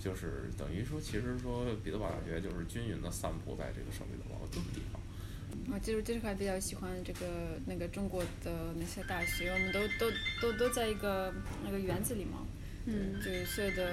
[0.00, 4.97] 就是等于说，其实说彼得堡大学就是均匀的散布在这个圣彼得堡各个地方。
[5.70, 7.26] 我就是这块比较喜欢这个
[7.66, 11.32] 那个中国的那些大学，我们都都都都在一个
[11.64, 12.46] 那个园子里嘛，
[12.86, 13.90] 嗯，就是所有的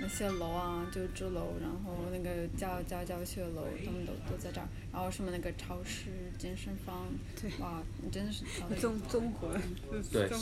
[0.00, 7.08] 那些楼啊，就是主楼，然后那个教教教学楼，他们都都在这儿，然后什么那个超市、健身房，
[7.40, 9.54] 对哇，真的是超级综综合，
[10.10, 10.26] 对。
[10.28, 10.40] 中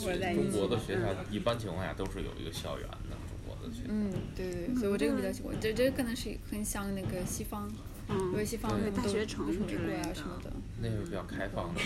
[0.51, 3.87] 国 的学校嗯一般情况下都是有一个校园的，中国的学校。
[3.89, 7.69] 嗯，对对对，所以我这个比较喜欢，这这可能是很像那个西方，
[8.09, 10.09] 因为嗯，西方对都大学城之类的。
[10.09, 10.51] 啊什么的，
[10.81, 11.81] 那个比较开放的。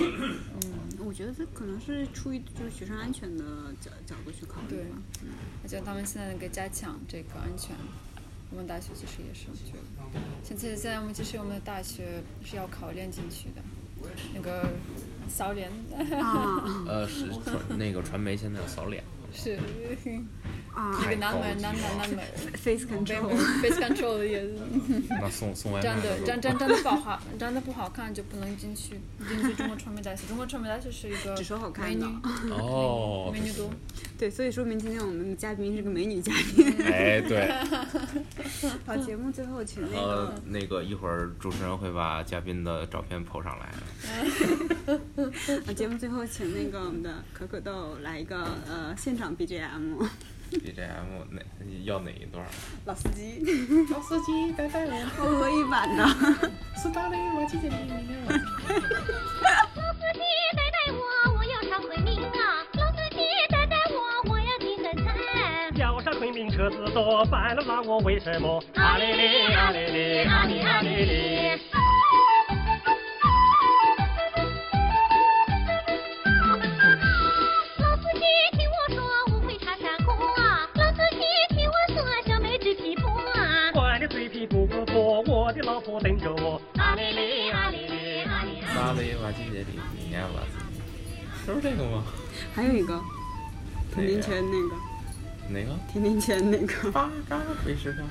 [1.00, 3.44] 我觉得这可能是出于就是学生安全的
[3.82, 4.98] 角角度去考虑对吧。
[5.64, 7.76] 而且他们现在那个加强这个安全，
[8.52, 10.20] 我们大学其实也是，我觉得。
[10.44, 13.62] 现在现在我们其实我们的大学是要考练进去的，
[14.34, 14.70] 那个
[15.28, 15.70] 扫脸。
[16.22, 16.64] 啊。
[16.88, 19.04] 呃，是传那个传媒现在要扫脸，
[19.34, 19.56] 是。
[20.74, 20.98] 啊。
[21.04, 22.20] 那个南门南门南门
[22.56, 24.56] ，face control，face control 也是。
[25.22, 30.26] 那送送外卖长得的长长长得不好长得不好看就不能进去进去中国传媒大学。
[30.28, 32.08] 中国传媒大学是一个只说好看美女的
[32.56, 33.70] 哦，美女多。
[34.18, 36.74] 对，所以说明今天我们的嘉宾是个美女嘉宾。
[36.84, 37.52] 哎，对，
[38.86, 43.66] 好，节目最后请那呃个，那个一会儿主持人会把嘉宾的照片 PO 上来。
[45.68, 50.08] 啊，节目最后请那个我们的可可豆来一个呃现场 BGM。
[50.52, 51.42] BGM 哪
[51.84, 52.46] 要哪一段？
[52.86, 53.44] 老司机，
[53.92, 56.06] 老司机带带我，欧俄语版的。
[56.76, 57.74] 斯大林，我记得你。
[58.30, 58.36] 老
[59.94, 60.20] 司机
[60.54, 61.02] 带带我，
[61.38, 62.64] 我要上昆明啊！
[62.74, 63.18] 老司机
[63.50, 65.08] 带带我，我要进个山。
[65.76, 68.64] 要上昆明车子多，白了拉我为什么？
[68.76, 71.60] 啊哩哩啊哩哩啊哩啊哩哩。
[85.44, 86.62] 我的老婆等着我。
[86.78, 88.74] 啊哩哩啊哩哩啊哩啊！
[88.78, 90.40] 拉雷瓦季杰里，你念吧。
[91.46, 92.02] 是不是这个吗？
[92.56, 92.98] 还有一个，
[93.94, 94.76] 甜甜圈那个，
[95.50, 95.78] 哪个？
[95.92, 96.90] 甜甜圈那个。
[96.92, 98.04] 八嘎会是吧？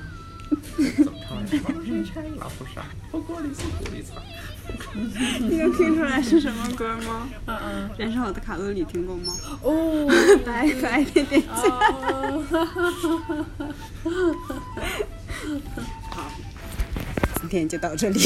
[1.03, 1.57] 怎么唱的？
[1.57, 4.13] 双人圈拉不上，不过里是玻璃碴。
[5.39, 7.27] 你能听出来是什么歌吗？
[7.47, 7.89] 嗯嗯。
[7.97, 9.33] 燃烧我的卡路里听过吗？
[9.63, 10.07] 哦，
[10.45, 11.49] 白白甜甜圈。
[16.11, 16.31] 好，
[17.43, 18.19] 今天就到这里。